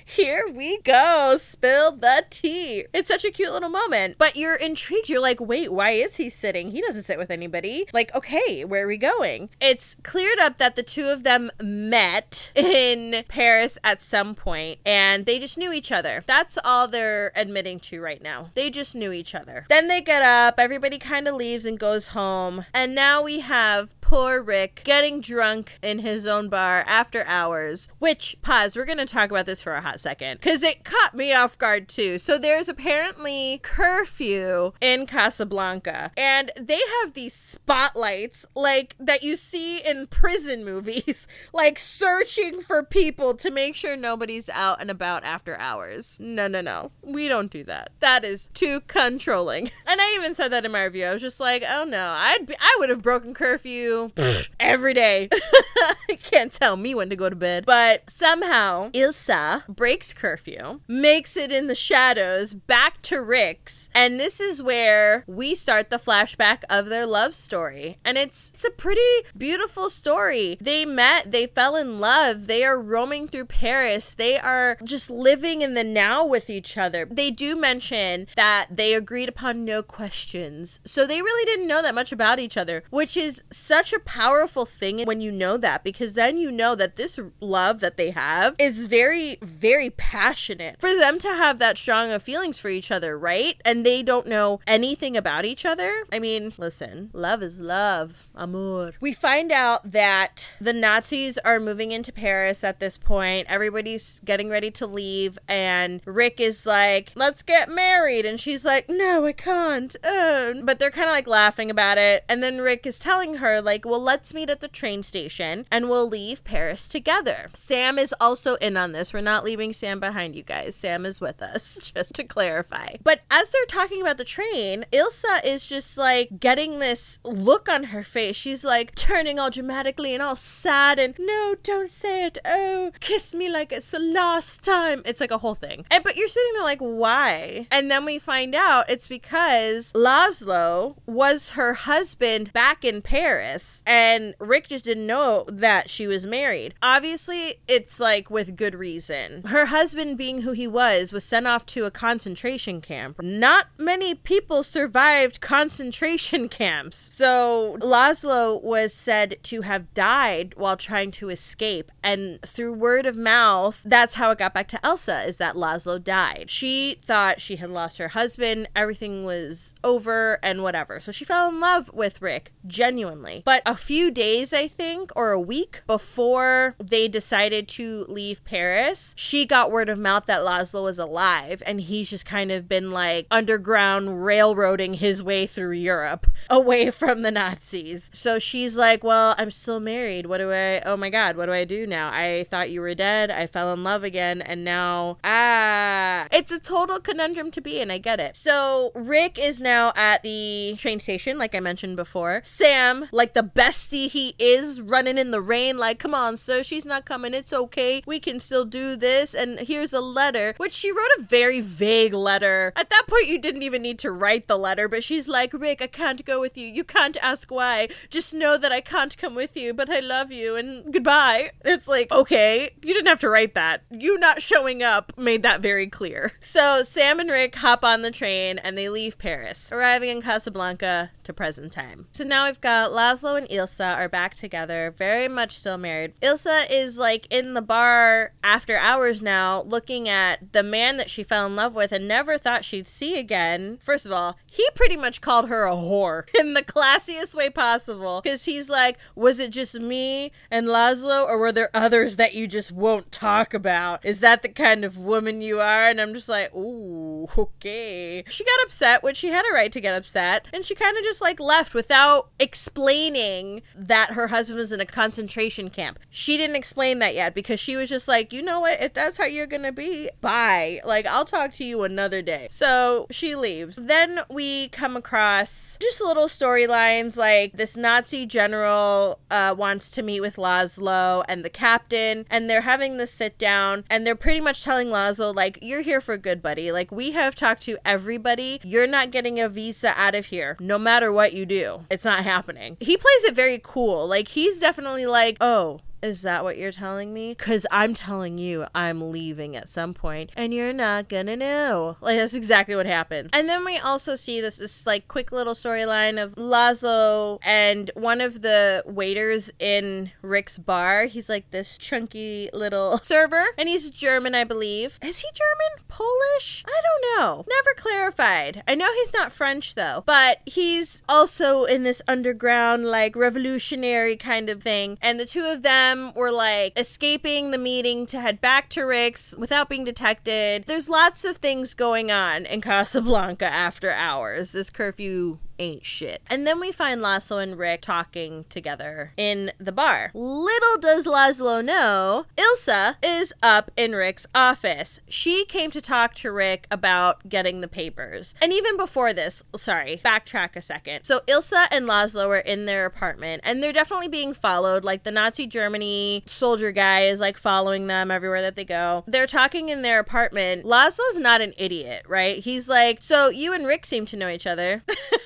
here 0.03 0.45
we 0.51 0.79
go. 0.81 1.37
Spill 1.39 1.93
the 1.93 2.25
tea. 2.29 2.85
It's 2.93 3.07
such 3.07 3.25
a 3.25 3.31
cute 3.31 3.51
little 3.51 3.69
moment. 3.69 4.17
But 4.17 4.35
you're 4.35 4.55
intrigued. 4.55 5.09
You're 5.09 5.21
like, 5.21 5.39
wait, 5.39 5.71
why 5.71 5.91
is 5.91 6.15
he 6.15 6.29
sitting? 6.29 6.71
He 6.71 6.81
doesn't 6.81 7.03
sit 7.03 7.17
with 7.17 7.31
anybody. 7.31 7.85
Like, 7.93 8.13
okay, 8.15 8.63
where 8.65 8.85
are 8.85 8.87
we 8.87 8.97
going? 8.97 9.49
It's 9.59 9.95
cleared 10.03 10.39
up 10.39 10.57
that 10.57 10.75
the 10.75 10.83
two 10.83 11.07
of 11.07 11.23
them 11.23 11.51
met 11.61 12.51
in 12.55 13.23
Paris 13.27 13.77
at 13.83 14.01
some 14.01 14.35
point 14.35 14.79
and 14.85 15.25
they 15.25 15.39
just 15.39 15.57
knew 15.57 15.71
each 15.73 15.91
other. 15.91 16.23
That's 16.27 16.57
all 16.63 16.87
they're 16.87 17.31
admitting 17.35 17.79
to 17.81 18.01
right 18.01 18.21
now. 18.21 18.51
They 18.53 18.69
just 18.69 18.95
knew 18.95 19.11
each 19.11 19.35
other. 19.35 19.65
Then 19.69 19.87
they 19.87 20.01
get 20.01 20.21
up, 20.21 20.55
everybody 20.59 20.97
kind 20.99 21.27
of 21.27 21.35
leaves 21.35 21.65
and 21.65 21.79
goes 21.79 22.09
home, 22.09 22.65
and 22.73 22.93
now 22.95 23.23
we 23.23 23.39
have 23.39 23.99
poor 24.15 24.41
Rick 24.41 24.79
getting 24.85 25.19
drunk 25.19 25.73
in 25.81 25.99
his 25.99 26.25
own 26.25 26.47
bar 26.47 26.85
after 26.87 27.25
hours. 27.25 27.89
Which, 27.99 28.37
pause, 28.41 28.73
we're 28.73 28.85
going 28.85 28.97
to 28.97 29.05
talk 29.05 29.29
about 29.29 29.45
this 29.45 29.61
for 29.61 29.73
a 29.73 29.81
hot 29.81 29.99
second 29.99 30.39
because 30.39 30.63
it 30.63 30.85
caught 30.85 31.13
me 31.13 31.33
off 31.33 31.57
guard 31.57 31.89
too. 31.89 32.17
So 32.17 32.37
there's 32.37 32.69
apparently 32.69 33.59
curfew 33.61 34.71
in 34.79 35.05
Casablanca, 35.05 36.13
and 36.15 36.49
they 36.57 36.79
have 37.01 37.11
these 37.11 37.33
spotlights 37.33 38.45
like 38.55 38.95
that 38.99 39.21
you 39.21 39.35
see 39.35 39.79
in 39.79 40.07
prison 40.07 40.63
movies, 40.63 41.27
like 41.53 41.77
searching 41.77 42.61
for 42.61 42.83
people 42.83 43.33
to 43.33 43.51
make 43.51 43.75
sure 43.75 43.97
nobody's 43.97 44.47
out 44.47 44.79
and 44.79 44.89
about 44.89 45.25
after 45.25 45.57
hours. 45.57 46.15
No, 46.21 46.47
no, 46.47 46.61
no. 46.61 46.91
We 47.01 47.27
don't 47.27 47.51
do 47.51 47.65
that. 47.65 47.91
That 47.99 48.23
is 48.23 48.47
too 48.53 48.79
controlling. 48.87 49.71
And 49.87 50.01
I 50.01 50.15
even 50.15 50.33
said 50.33 50.51
that 50.51 50.65
in 50.65 50.71
my 50.71 50.83
review. 50.83 51.05
I 51.05 51.13
was 51.13 51.21
just 51.21 51.39
like, 51.39 51.63
oh 51.67 51.83
no, 51.83 52.09
I'd 52.09 52.47
be, 52.47 52.55
I 52.59 52.75
would 52.79 52.89
have 52.89 53.03
broken 53.03 53.33
curfew 53.33 54.04
every 54.59 54.93
day. 54.93 55.29
Can't 56.23 56.51
tell 56.51 56.77
me 56.77 56.95
when 56.95 57.09
to 57.09 57.15
go 57.15 57.29
to 57.29 57.35
bed. 57.35 57.65
But 57.65 58.09
somehow 58.09 58.89
Ilsa 58.91 59.67
breaks 59.67 60.13
curfew, 60.13 60.79
makes 60.87 61.37
it 61.37 61.51
in 61.51 61.67
the 61.67 61.75
shadows 61.75 62.53
back 62.53 63.01
to 63.03 63.21
Rick's, 63.21 63.89
and 63.93 64.19
this 64.19 64.39
is 64.39 64.61
where 64.61 65.23
we 65.27 65.55
start 65.55 65.89
the 65.89 65.99
flashback 65.99 66.63
of 66.69 66.87
their 66.87 67.05
love 67.05 67.35
story. 67.35 67.97
And 68.03 68.17
it's 68.17 68.51
it's 68.53 68.65
a 68.65 68.71
pretty 68.71 69.01
beautiful 69.37 69.89
story. 69.89 70.57
They 70.61 70.85
met, 70.85 71.31
they 71.31 71.47
fell 71.47 71.75
in 71.75 71.99
love, 71.99 72.47
they 72.47 72.63
are 72.63 72.81
roaming 72.81 73.27
through 73.27 73.45
Paris, 73.45 74.13
they 74.13 74.37
are 74.37 74.77
just 74.83 75.09
living 75.09 75.61
in 75.61 75.73
the 75.73 75.83
now 75.83 76.25
with 76.25 76.49
each 76.49 76.77
other. 76.77 77.05
They 77.09 77.31
do 77.31 77.55
mention 77.55 78.27
that 78.35 78.67
they 78.71 78.93
agreed 78.93 79.29
upon 79.29 79.65
no 79.65 79.83
questions. 79.83 80.79
So 80.85 81.05
they 81.05 81.21
really 81.21 81.45
didn't 81.45 81.67
know 81.67 81.81
that 81.81 81.95
much 81.95 82.11
about 82.11 82.39
each 82.39 82.57
other, 82.57 82.83
which 82.89 83.17
is 83.17 83.43
such 83.51 83.84
such 83.85 83.93
a 83.93 84.03
powerful 84.03 84.65
thing 84.65 85.05
when 85.05 85.21
you 85.21 85.31
know 85.31 85.57
that 85.57 85.83
because 85.83 86.13
then 86.13 86.37
you 86.37 86.51
know 86.51 86.73
that 86.73 86.95
this 86.95 87.19
love 87.39 87.81
that 87.81 87.97
they 87.97 88.09
have 88.09 88.55
is 88.57 88.87
very, 88.87 89.37
very 89.43 89.91
passionate. 89.91 90.79
For 90.79 90.91
them 90.95 91.19
to 91.19 91.27
have 91.27 91.59
that 91.59 91.77
strong 91.77 92.11
of 92.11 92.23
feelings 92.23 92.57
for 92.57 92.69
each 92.69 92.89
other, 92.89 93.15
right? 93.17 93.61
And 93.63 93.85
they 93.85 94.01
don't 94.01 94.25
know 94.25 94.59
anything 94.65 95.15
about 95.15 95.45
each 95.45 95.65
other. 95.65 96.03
I 96.11 96.17
mean, 96.17 96.53
listen, 96.57 97.11
love 97.13 97.43
is 97.43 97.59
love, 97.59 98.27
amour. 98.33 98.93
We 98.99 99.13
find 99.13 99.51
out 99.51 99.91
that 99.91 100.47
the 100.59 100.73
Nazis 100.73 101.37
are 101.39 101.59
moving 101.59 101.91
into 101.91 102.11
Paris 102.11 102.63
at 102.63 102.79
this 102.79 102.97
point. 102.97 103.45
Everybody's 103.51 104.19
getting 104.25 104.49
ready 104.49 104.71
to 104.71 104.87
leave, 104.87 105.37
and 105.47 106.01
Rick 106.05 106.39
is 106.39 106.65
like, 106.65 107.11
let's 107.13 107.43
get 107.43 107.69
married. 107.69 108.25
And 108.25 108.39
she's 108.39 108.65
like, 108.65 108.89
no, 108.89 109.25
I 109.25 109.33
can't. 109.33 109.95
Uh. 110.03 110.53
But 110.63 110.79
they're 110.79 110.89
kind 110.89 111.07
of 111.07 111.13
like 111.13 111.27
laughing 111.27 111.69
about 111.69 111.99
it. 111.99 112.25
And 112.27 112.41
then 112.41 112.61
Rick 112.61 112.87
is 112.87 112.97
telling 112.97 113.35
her, 113.35 113.61
like, 113.61 113.74
well, 113.83 114.01
let's 114.01 114.33
meet 114.33 114.49
at 114.49 114.61
the 114.61 114.67
train 114.67 115.01
station 115.01 115.65
and 115.71 115.89
we'll 115.89 116.07
leave 116.07 116.43
Paris 116.43 116.87
together. 116.87 117.49
Sam 117.55 117.97
is 117.97 118.13
also 118.21 118.55
in 118.55 118.77
on 118.77 118.91
this. 118.91 119.11
We're 119.11 119.21
not 119.21 119.43
leaving 119.43 119.73
Sam 119.73 119.99
behind, 119.99 120.35
you 120.35 120.43
guys. 120.43 120.75
Sam 120.75 121.05
is 121.05 121.19
with 121.19 121.41
us, 121.41 121.91
just 121.95 122.13
to 122.15 122.23
clarify. 122.23 122.97
But 123.03 123.23
as 123.31 123.49
they're 123.49 123.65
talking 123.65 124.01
about 124.01 124.17
the 124.17 124.23
train, 124.23 124.85
Ilsa 124.93 125.43
is 125.43 125.65
just 125.65 125.97
like 125.97 126.39
getting 126.39 126.79
this 126.79 127.17
look 127.23 127.67
on 127.67 127.85
her 127.85 128.03
face. 128.03 128.35
She's 128.35 128.63
like 128.63 128.93
turning 128.95 129.39
all 129.39 129.49
dramatically 129.49 130.13
and 130.13 130.21
all 130.21 130.35
sad 130.35 130.99
and, 130.99 131.15
no, 131.19 131.55
don't 131.63 131.89
say 131.89 132.25
it. 132.25 132.37
Oh, 132.45 132.91
kiss 132.99 133.33
me 133.33 133.49
like 133.49 133.71
it's 133.71 133.91
the 133.91 133.99
last 133.99 134.61
time. 134.61 135.01
It's 135.05 135.19
like 135.19 135.31
a 135.31 135.39
whole 135.39 135.55
thing. 135.55 135.85
And 135.89 136.03
but 136.03 136.15
you're 136.15 136.29
sitting 136.29 136.53
there 136.53 136.63
like, 136.63 136.79
why? 136.79 137.67
And 137.71 137.89
then 137.89 138.05
we 138.05 138.19
find 138.19 138.53
out 138.53 138.89
it's 138.89 139.07
because 139.07 139.91
Laszlo 139.93 140.95
was 141.05 141.51
her 141.51 141.73
husband 141.73 142.53
back 142.53 142.83
in 142.85 143.01
Paris, 143.01 143.63
and 143.85 144.35
Rick 144.39 144.69
just 144.69 144.85
didn't 144.85 145.07
know 145.07 145.45
that 145.47 145.89
she 145.89 146.07
was 146.07 146.25
married. 146.25 146.73
Obviously, 146.81 147.55
it's 147.67 147.99
like 147.99 148.29
with 148.29 148.55
good 148.55 148.75
reason. 148.75 149.43
Her 149.43 149.67
husband, 149.67 150.17
being 150.17 150.41
who 150.41 150.51
he 150.51 150.67
was, 150.67 151.11
was 151.11 151.23
sent 151.23 151.47
off 151.47 151.65
to 151.67 151.85
a 151.85 151.91
concentration 151.91 152.81
camp. 152.81 153.21
Not 153.21 153.67
many 153.77 154.15
people 154.15 154.63
survived 154.63 155.41
concentration 155.41 156.49
camps. 156.49 157.09
So 157.11 157.77
Laszlo 157.79 158.61
was 158.61 158.93
said 158.93 159.37
to 159.43 159.61
have 159.61 159.93
died 159.93 160.53
while 160.57 160.77
trying 160.77 161.11
to 161.11 161.29
escape. 161.29 161.91
And 162.03 162.41
through 162.43 162.73
word 162.73 163.05
of 163.05 163.15
mouth, 163.15 163.81
that's 163.85 164.15
how 164.15 164.31
it 164.31 164.39
got 164.39 164.53
back 164.53 164.67
to 164.69 164.77
Ilsa, 164.77 165.27
is 165.27 165.37
that 165.37 165.55
Laszlo 165.55 166.03
died. 166.03 166.49
She 166.49 166.99
thought 167.03 167.41
she 167.41 167.57
had 167.57 167.69
lost 167.69 167.97
her 167.97 168.09
husband, 168.09 168.67
everything 168.75 169.25
was 169.25 169.73
over, 169.83 170.39
and 170.43 170.63
whatever. 170.63 170.99
So 170.99 171.11
she 171.11 171.25
fell 171.25 171.49
in 171.49 171.59
love 171.59 171.89
with 171.93 172.21
Rick, 172.21 172.51
genuinely. 172.67 173.43
But 173.55 173.61
a 173.65 173.77
few 173.77 174.11
days, 174.11 174.51
I 174.51 174.67
think, 174.67 175.13
or 175.15 175.31
a 175.31 175.39
week 175.39 175.81
before 175.87 176.75
they 176.77 177.07
decided 177.07 177.69
to 177.69 178.05
leave 178.09 178.43
Paris, 178.43 179.13
she 179.15 179.45
got 179.45 179.71
word 179.71 179.87
of 179.87 179.97
mouth 179.97 180.25
that 180.25 180.41
Laszlo 180.41 180.83
was 180.83 180.99
alive, 180.99 181.63
and 181.65 181.79
he's 181.79 182.09
just 182.09 182.25
kind 182.25 182.51
of 182.51 182.67
been 182.67 182.91
like 182.91 183.27
underground 183.31 184.25
railroading 184.25 184.95
his 184.95 185.23
way 185.23 185.47
through 185.47 185.71
Europe 185.71 186.27
away 186.49 186.91
from 186.91 187.21
the 187.21 187.31
Nazis. 187.31 188.09
So 188.11 188.39
she's 188.39 188.75
like, 188.75 189.05
Well, 189.05 189.35
I'm 189.37 189.51
still 189.51 189.79
married. 189.79 190.25
What 190.25 190.39
do 190.39 190.51
I, 190.51 190.81
oh 190.81 190.97
my 190.97 191.09
God, 191.09 191.37
what 191.37 191.45
do 191.45 191.53
I 191.53 191.63
do 191.63 191.87
now? 191.87 192.09
I 192.09 192.45
thought 192.51 192.71
you 192.71 192.81
were 192.81 192.93
dead. 192.93 193.31
I 193.31 193.47
fell 193.47 193.71
in 193.71 193.85
love 193.85 194.03
again, 194.03 194.41
and 194.41 194.65
now, 194.65 195.17
ah, 195.23 196.27
it's 196.29 196.51
a 196.51 196.59
total 196.59 196.99
conundrum 196.99 197.51
to 197.51 197.61
be 197.61 197.79
in. 197.79 197.89
I 197.89 197.99
get 197.99 198.19
it. 198.19 198.35
So 198.35 198.91
Rick 198.95 199.39
is 199.39 199.61
now 199.61 199.93
at 199.95 200.23
the 200.23 200.75
train 200.77 200.99
station, 200.99 201.37
like 201.37 201.55
I 201.55 201.61
mentioned 201.61 201.95
before. 201.95 202.41
Sam, 202.43 203.07
like 203.13 203.33
the 203.33 203.44
bestie 203.45 204.09
he 204.09 204.35
is, 204.39 204.81
running 204.81 205.17
in 205.17 205.31
the 205.31 205.41
rain, 205.41 205.77
like, 205.77 205.99
come 205.99 206.13
on, 206.13 206.37
sir, 206.37 206.63
she's 206.63 206.85
not 206.85 207.05
coming. 207.05 207.33
It's 207.33 207.53
okay. 207.53 208.03
We 208.05 208.19
can 208.19 208.39
still 208.39 208.65
do 208.65 208.95
this. 208.95 209.33
And 209.33 209.59
here's 209.59 209.93
a 209.93 210.01
letter, 210.01 210.53
which 210.57 210.73
she 210.73 210.91
wrote 210.91 211.19
a 211.19 211.23
very 211.23 211.61
vague 211.61 212.13
letter. 212.13 212.73
At 212.75 212.89
that 212.89 213.05
point, 213.07 213.27
you 213.27 213.37
didn't 213.37 213.63
even 213.63 213.81
need 213.81 213.99
to 213.99 214.11
write 214.11 214.47
the 214.47 214.57
letter, 214.57 214.87
but 214.87 215.03
she's 215.03 215.27
like, 215.27 215.53
Rick, 215.53 215.81
I 215.81 215.87
can't 215.87 216.25
go 216.25 216.41
with 216.41 216.57
you. 216.57 216.67
You 216.67 216.83
can't 216.83 217.17
ask 217.21 217.49
why. 217.51 217.89
Just 218.09 218.33
know 218.33 218.57
that 218.57 218.71
I 218.71 218.81
can't 218.81 219.17
come 219.17 219.35
with 219.35 219.55
you, 219.55 219.73
but 219.73 219.89
I 219.89 219.99
love 219.99 220.31
you 220.31 220.55
and 220.55 220.93
goodbye. 220.93 221.51
It's 221.63 221.87
like, 221.87 222.11
okay, 222.11 222.71
you 222.81 222.93
didn't 222.93 223.07
have 223.07 223.19
to 223.21 223.29
write 223.29 223.55
that. 223.55 223.83
You 223.91 224.17
not 224.17 224.41
showing 224.41 224.83
up 224.83 225.17
made 225.17 225.43
that 225.43 225.61
very 225.61 225.87
clear. 225.87 226.33
So 226.41 226.83
Sam 226.83 227.19
and 227.19 227.29
Rick 227.29 227.55
hop 227.55 227.83
on 227.83 228.01
the 228.01 228.11
train 228.11 228.57
and 228.59 228.77
they 228.77 228.89
leave 228.89 229.17
Paris, 229.17 229.69
arriving 229.71 230.09
in 230.09 230.21
Casablanca 230.21 231.11
to 231.23 231.33
present 231.33 231.71
time. 231.71 232.07
So 232.11 232.23
now 232.23 232.45
we've 232.45 232.61
got 232.61 232.91
Laszlo 232.91 233.34
and 233.35 233.47
Ilsa 233.49 233.97
are 233.97 234.09
back 234.09 234.35
together, 234.35 234.93
very 234.97 235.27
much 235.27 235.57
still 235.57 235.77
married. 235.77 236.13
Ilsa 236.21 236.65
is 236.69 236.97
like 236.97 237.27
in 237.29 237.53
the 237.53 237.61
bar 237.61 238.33
after 238.43 238.77
hours 238.77 239.21
now, 239.21 239.63
looking 239.63 240.07
at 240.09 240.53
the 240.53 240.63
man 240.63 240.97
that 240.97 241.09
she 241.09 241.23
fell 241.23 241.45
in 241.45 241.55
love 241.55 241.73
with 241.73 241.91
and 241.91 242.07
never 242.07 242.37
thought 242.37 242.65
she'd 242.65 242.87
see 242.87 243.17
again. 243.19 243.79
First 243.81 244.05
of 244.05 244.11
all, 244.11 244.37
he 244.45 244.67
pretty 244.75 244.97
much 244.97 245.21
called 245.21 245.49
her 245.49 245.65
a 245.65 245.71
whore 245.71 246.23
in 246.39 246.53
the 246.53 246.63
classiest 246.63 247.35
way 247.35 247.49
possible 247.49 248.21
because 248.21 248.45
he's 248.45 248.69
like, 248.69 248.97
Was 249.15 249.39
it 249.39 249.51
just 249.51 249.79
me 249.79 250.31
and 250.49 250.67
Laszlo, 250.67 251.25
or 251.25 251.37
were 251.37 251.51
there 251.51 251.69
others 251.73 252.15
that 252.15 252.33
you 252.33 252.47
just 252.47 252.71
won't 252.71 253.11
talk 253.11 253.53
about? 253.53 254.05
Is 254.05 254.19
that 254.19 254.41
the 254.41 254.49
kind 254.49 254.85
of 254.85 254.97
woman 254.97 255.41
you 255.41 255.59
are? 255.59 255.89
And 255.89 255.99
I'm 255.99 256.13
just 256.13 256.29
like, 256.29 256.53
Ooh, 256.55 257.14
okay. 257.37 258.23
She 258.29 258.43
got 258.43 258.65
upset, 258.65 259.03
which 259.03 259.17
she 259.17 259.29
had 259.29 259.45
a 259.49 259.53
right 259.53 259.71
to 259.71 259.81
get 259.81 259.95
upset, 259.95 260.45
and 260.53 260.65
she 260.65 260.75
kind 260.75 260.97
of 260.97 261.03
just 261.03 261.21
like 261.21 261.39
left 261.39 261.73
without 261.73 262.29
explaining 262.39 263.61
that 263.75 264.11
her 264.11 264.27
husband 264.27 264.59
was 264.59 264.71
in 264.71 264.81
a 264.81 264.85
concentration 264.85 265.69
camp. 265.69 265.99
She 266.09 266.37
didn't 266.37 266.55
explain 266.55 266.99
that 266.99 267.13
yet 267.13 267.33
because 267.33 267.59
she 267.59 267.75
was 267.75 267.89
just 267.89 268.07
like, 268.07 268.33
You 268.33 268.41
know 268.41 268.59
what? 268.59 268.81
If 268.81 268.93
that's 268.93 269.17
how 269.17 269.25
you're 269.25 269.47
gonna 269.47 269.71
be, 269.71 270.09
bye. 270.21 270.81
Like, 270.85 271.05
I'll 271.05 271.25
talk 271.25 271.53
to 271.55 271.63
you 271.63 271.83
another 271.83 272.21
day. 272.21 272.47
So 272.51 273.07
she 273.11 273.35
leaves. 273.35 273.77
Then 273.81 274.21
we 274.29 274.69
come 274.69 274.95
across 274.97 275.77
just 275.81 276.01
little 276.01 276.27
storylines 276.27 277.15
like 277.15 277.53
this 277.53 277.75
Nazi 277.75 278.25
general 278.25 279.19
uh, 279.29 279.55
wants 279.57 279.89
to 279.91 280.01
meet 280.01 280.21
with 280.21 280.35
Laszlo 280.35 281.23
and 281.27 281.43
the 281.43 281.49
captain, 281.49 282.25
and 282.29 282.49
they're 282.49 282.61
having 282.61 282.97
this 282.97 283.11
sit 283.11 283.37
down, 283.37 283.83
and 283.89 284.05
they're 284.05 284.15
pretty 284.15 284.41
much 284.41 284.63
telling 284.63 284.87
Laszlo, 284.87 285.33
like, 285.33 285.59
you're 285.61 285.81
here 285.81 286.01
for 286.01 286.17
good, 286.17 286.41
buddy. 286.41 286.71
Like, 286.71 286.91
we 286.91 287.11
have 287.15 287.35
talked 287.35 287.63
to 287.63 287.77
everybody. 287.83 288.59
You're 288.63 288.87
not 288.87 289.11
getting 289.11 289.39
a 289.39 289.49
visa 289.49 289.93
out 289.97 290.15
of 290.15 290.27
here, 290.27 290.57
no 290.59 290.77
matter 290.77 291.11
what 291.11 291.33
you 291.33 291.45
do. 291.45 291.85
It's 291.89 292.05
not 292.05 292.23
happening. 292.23 292.77
He 292.79 292.97
plays 292.97 293.23
it 293.23 293.35
very 293.35 293.59
cool. 293.63 294.07
Like, 294.07 294.27
he's 294.29 294.59
definitely 294.59 295.05
like, 295.05 295.37
oh, 295.41 295.79
is 296.05 296.21
that 296.21 296.43
what 296.43 296.57
you're 296.57 296.71
telling 296.71 297.13
me? 297.13 297.33
Because 297.33 297.65
I'm 297.71 297.93
telling 297.93 298.37
you 298.37 298.65
I'm 298.75 299.11
leaving 299.11 299.55
at 299.55 299.69
some 299.69 299.93
point 299.93 300.31
and 300.35 300.53
you're 300.53 300.73
not 300.73 301.09
gonna 301.09 301.35
know. 301.35 301.97
Like, 301.99 302.17
that's 302.17 302.33
exactly 302.33 302.75
what 302.75 302.85
happened. 302.85 303.31
And 303.33 303.49
then 303.49 303.65
we 303.65 303.77
also 303.77 304.15
see 304.15 304.39
this, 304.39 304.57
this 304.57 304.85
like 304.85 305.07
quick 305.07 305.31
little 305.31 305.53
storyline 305.53 306.21
of 306.21 306.35
Laszlo 306.35 307.39
and 307.43 307.89
one 307.95 308.21
of 308.21 308.41
the 308.41 308.83
waiters 308.85 309.49
in 309.59 310.11
Rick's 310.21 310.57
bar. 310.57 311.05
He's 311.05 311.27
like 311.27 311.49
this 311.51 311.77
chunky 311.77 312.49
little 312.53 312.99
server 313.03 313.43
and 313.57 313.67
he's 313.67 313.89
German, 313.89 314.35
I 314.35 314.43
believe. 314.43 314.99
Is 315.01 315.19
he 315.19 315.27
German? 315.33 315.85
Polish? 315.87 316.63
I 316.67 316.81
don't 316.83 317.19
know. 317.19 317.45
Never 317.49 317.75
clarified. 317.75 318.63
I 318.67 318.75
know 318.75 318.91
he's 318.93 319.13
not 319.13 319.31
French 319.31 319.75
though, 319.75 320.03
but 320.05 320.41
he's 320.45 321.01
also 321.09 321.63
in 321.63 321.83
this 321.83 322.01
underground, 322.07 322.85
like 322.85 323.15
revolutionary 323.15 324.17
kind 324.17 324.49
of 324.49 324.61
thing. 324.61 324.97
And 325.01 325.19
the 325.19 325.25
two 325.25 325.45
of 325.45 325.63
them 325.63 325.94
were 326.15 326.31
like 326.31 326.77
escaping 326.77 327.51
the 327.51 327.57
meeting 327.57 328.05
to 328.07 328.19
head 328.19 328.41
back 328.41 328.69
to 328.69 328.83
Rick's 328.83 329.33
without 329.37 329.69
being 329.69 329.83
detected. 329.83 330.65
There's 330.65 330.89
lots 330.89 331.25
of 331.25 331.37
things 331.37 331.73
going 331.73 332.11
on 332.11 332.45
in 332.45 332.61
Casablanca 332.61 333.45
after 333.45 333.91
hours. 333.91 334.51
This 334.51 334.69
curfew 334.69 335.39
ain't 335.59 335.85
shit. 335.85 336.21
And 336.27 336.45
then 336.45 336.59
we 336.59 336.71
find 336.71 337.01
Laszlo 337.01 337.41
and 337.41 337.57
Rick 337.57 337.81
talking 337.81 338.45
together 338.49 339.11
in 339.17 339.51
the 339.59 339.71
bar. 339.71 340.11
Little 340.13 340.79
does 340.79 341.05
Laszlo 341.05 341.63
know, 341.63 342.25
Ilsa 342.37 342.95
is 343.03 343.33
up 343.41 343.71
in 343.77 343.93
Rick's 343.93 344.25
office. 344.33 344.99
She 345.07 345.45
came 345.45 345.71
to 345.71 345.81
talk 345.81 346.15
to 346.15 346.31
Rick 346.31 346.67
about 346.71 347.29
getting 347.29 347.61
the 347.61 347.67
papers. 347.67 348.33
And 348.41 348.51
even 348.53 348.77
before 348.77 349.13
this, 349.13 349.43
sorry, 349.55 350.01
backtrack 350.03 350.55
a 350.55 350.61
second. 350.61 351.03
So 351.03 351.21
Ilsa 351.27 351.67
and 351.71 351.87
Laszlo 351.87 352.29
are 352.29 352.37
in 352.37 352.65
their 352.65 352.85
apartment 352.85 353.41
and 353.45 353.61
they're 353.61 353.73
definitely 353.73 354.07
being 354.07 354.33
followed. 354.33 354.83
Like 354.83 355.03
the 355.03 355.11
Nazi 355.11 355.47
Germany 355.47 356.23
soldier 356.25 356.71
guy 356.71 357.01
is 357.01 357.19
like 357.19 357.37
following 357.37 357.87
them 357.87 358.11
everywhere 358.11 358.41
that 358.41 358.55
they 358.55 358.65
go. 358.65 359.03
They're 359.07 359.27
talking 359.27 359.69
in 359.69 359.81
their 359.81 359.99
apartment. 359.99 360.65
Laszlo's 360.65 361.17
not 361.17 361.41
an 361.41 361.53
idiot, 361.57 362.03
right? 362.07 362.43
He's 362.43 362.67
like, 362.67 363.01
So 363.01 363.29
you 363.29 363.53
and 363.53 363.65
Rick 363.65 363.85
seem 363.85 364.05
to 364.07 364.17
know 364.17 364.29
each 364.29 364.47
other. 364.47 364.83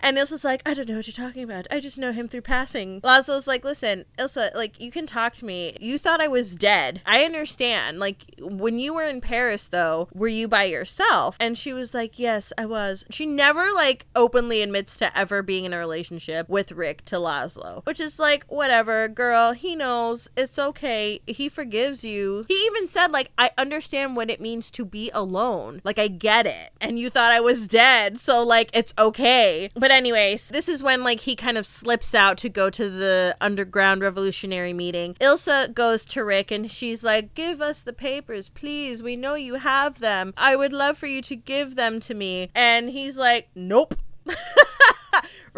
and 0.00 0.16
Ilsa's 0.16 0.44
like, 0.44 0.62
I 0.66 0.74
don't 0.74 0.88
know 0.88 0.96
what 0.96 1.06
you're 1.06 1.26
talking 1.26 1.42
about. 1.42 1.66
I 1.70 1.80
just 1.80 1.98
know 1.98 2.12
him 2.12 2.28
through 2.28 2.42
passing. 2.42 3.00
Laszlo's 3.02 3.46
like, 3.46 3.64
listen, 3.64 4.04
Ilsa, 4.18 4.54
like, 4.54 4.80
you 4.80 4.90
can 4.90 5.06
talk 5.06 5.34
to 5.36 5.44
me. 5.44 5.76
You 5.80 5.98
thought 5.98 6.20
I 6.20 6.28
was 6.28 6.54
dead. 6.54 7.00
I 7.06 7.24
understand. 7.24 7.98
Like, 7.98 8.24
when 8.38 8.78
you 8.78 8.94
were 8.94 9.02
in 9.02 9.20
Paris, 9.20 9.66
though, 9.66 10.08
were 10.14 10.28
you 10.28 10.48
by 10.48 10.64
yourself? 10.64 11.36
And 11.40 11.58
she 11.58 11.72
was 11.72 11.94
like, 11.94 12.18
yes, 12.18 12.52
I 12.56 12.66
was. 12.66 13.04
She 13.10 13.26
never, 13.26 13.72
like, 13.72 14.06
openly 14.14 14.62
admits 14.62 14.96
to 14.98 15.16
ever 15.18 15.42
being 15.42 15.64
in 15.64 15.72
a 15.72 15.78
relationship 15.78 16.48
with 16.48 16.72
Rick 16.72 17.04
to 17.06 17.16
Laszlo, 17.16 17.84
which 17.84 18.00
is 18.00 18.18
like, 18.18 18.44
whatever, 18.44 19.08
girl. 19.08 19.52
He 19.52 19.74
knows. 19.74 20.28
It's 20.36 20.58
okay. 20.58 21.20
He 21.26 21.48
forgives 21.48 22.04
you. 22.04 22.44
He 22.48 22.54
even 22.66 22.88
said, 22.88 23.12
like, 23.12 23.30
I 23.36 23.50
understand 23.58 24.16
what 24.16 24.30
it 24.30 24.40
means 24.40 24.70
to 24.72 24.84
be 24.84 25.10
alone. 25.12 25.80
Like, 25.84 25.98
I 25.98 26.08
get 26.08 26.46
it. 26.46 26.70
And 26.80 26.98
you 26.98 27.10
thought 27.10 27.32
I 27.32 27.40
was 27.40 27.68
dead. 27.68 28.20
So, 28.20 28.42
like, 28.42 28.70
it's 28.72 28.94
okay. 28.98 29.70
But, 29.74 29.87
anyways, 29.90 30.48
this 30.48 30.68
is 30.68 30.82
when, 30.82 31.04
like, 31.04 31.20
he 31.20 31.36
kind 31.36 31.58
of 31.58 31.66
slips 31.66 32.14
out 32.14 32.38
to 32.38 32.48
go 32.48 32.70
to 32.70 32.88
the 32.88 33.36
underground 33.40 34.02
revolutionary 34.02 34.72
meeting. 34.72 35.14
Ilsa 35.20 35.72
goes 35.72 36.04
to 36.06 36.24
Rick 36.24 36.50
and 36.50 36.70
she's 36.70 37.02
like, 37.02 37.34
Give 37.34 37.60
us 37.60 37.82
the 37.82 37.92
papers, 37.92 38.48
please. 38.48 39.02
We 39.02 39.16
know 39.16 39.34
you 39.34 39.54
have 39.54 40.00
them. 40.00 40.34
I 40.36 40.56
would 40.56 40.72
love 40.72 40.98
for 40.98 41.06
you 41.06 41.22
to 41.22 41.36
give 41.36 41.76
them 41.76 42.00
to 42.00 42.14
me. 42.14 42.50
And 42.54 42.90
he's 42.90 43.16
like, 43.16 43.48
Nope. 43.54 43.94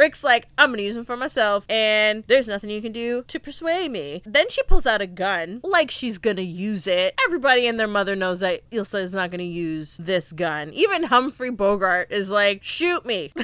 Rick's 0.00 0.24
like, 0.24 0.46
I'm 0.56 0.70
gonna 0.70 0.82
use 0.82 0.94
them 0.94 1.04
for 1.04 1.16
myself, 1.16 1.66
and 1.68 2.24
there's 2.26 2.48
nothing 2.48 2.70
you 2.70 2.80
can 2.80 2.92
do 2.92 3.22
to 3.28 3.38
persuade 3.38 3.90
me. 3.90 4.22
Then 4.24 4.48
she 4.48 4.62
pulls 4.62 4.86
out 4.86 5.02
a 5.02 5.06
gun, 5.06 5.60
like 5.62 5.90
she's 5.90 6.16
gonna 6.16 6.40
use 6.40 6.86
it. 6.86 7.14
Everybody 7.26 7.66
and 7.66 7.78
their 7.78 7.86
mother 7.86 8.16
knows 8.16 8.40
that 8.40 8.68
Ilsa 8.70 9.02
is 9.02 9.12
not 9.12 9.30
gonna 9.30 9.42
use 9.42 9.98
this 9.98 10.32
gun. 10.32 10.72
Even 10.72 11.02
Humphrey 11.02 11.50
Bogart 11.50 12.10
is 12.10 12.30
like, 12.30 12.62
shoot 12.62 13.04
me. 13.04 13.32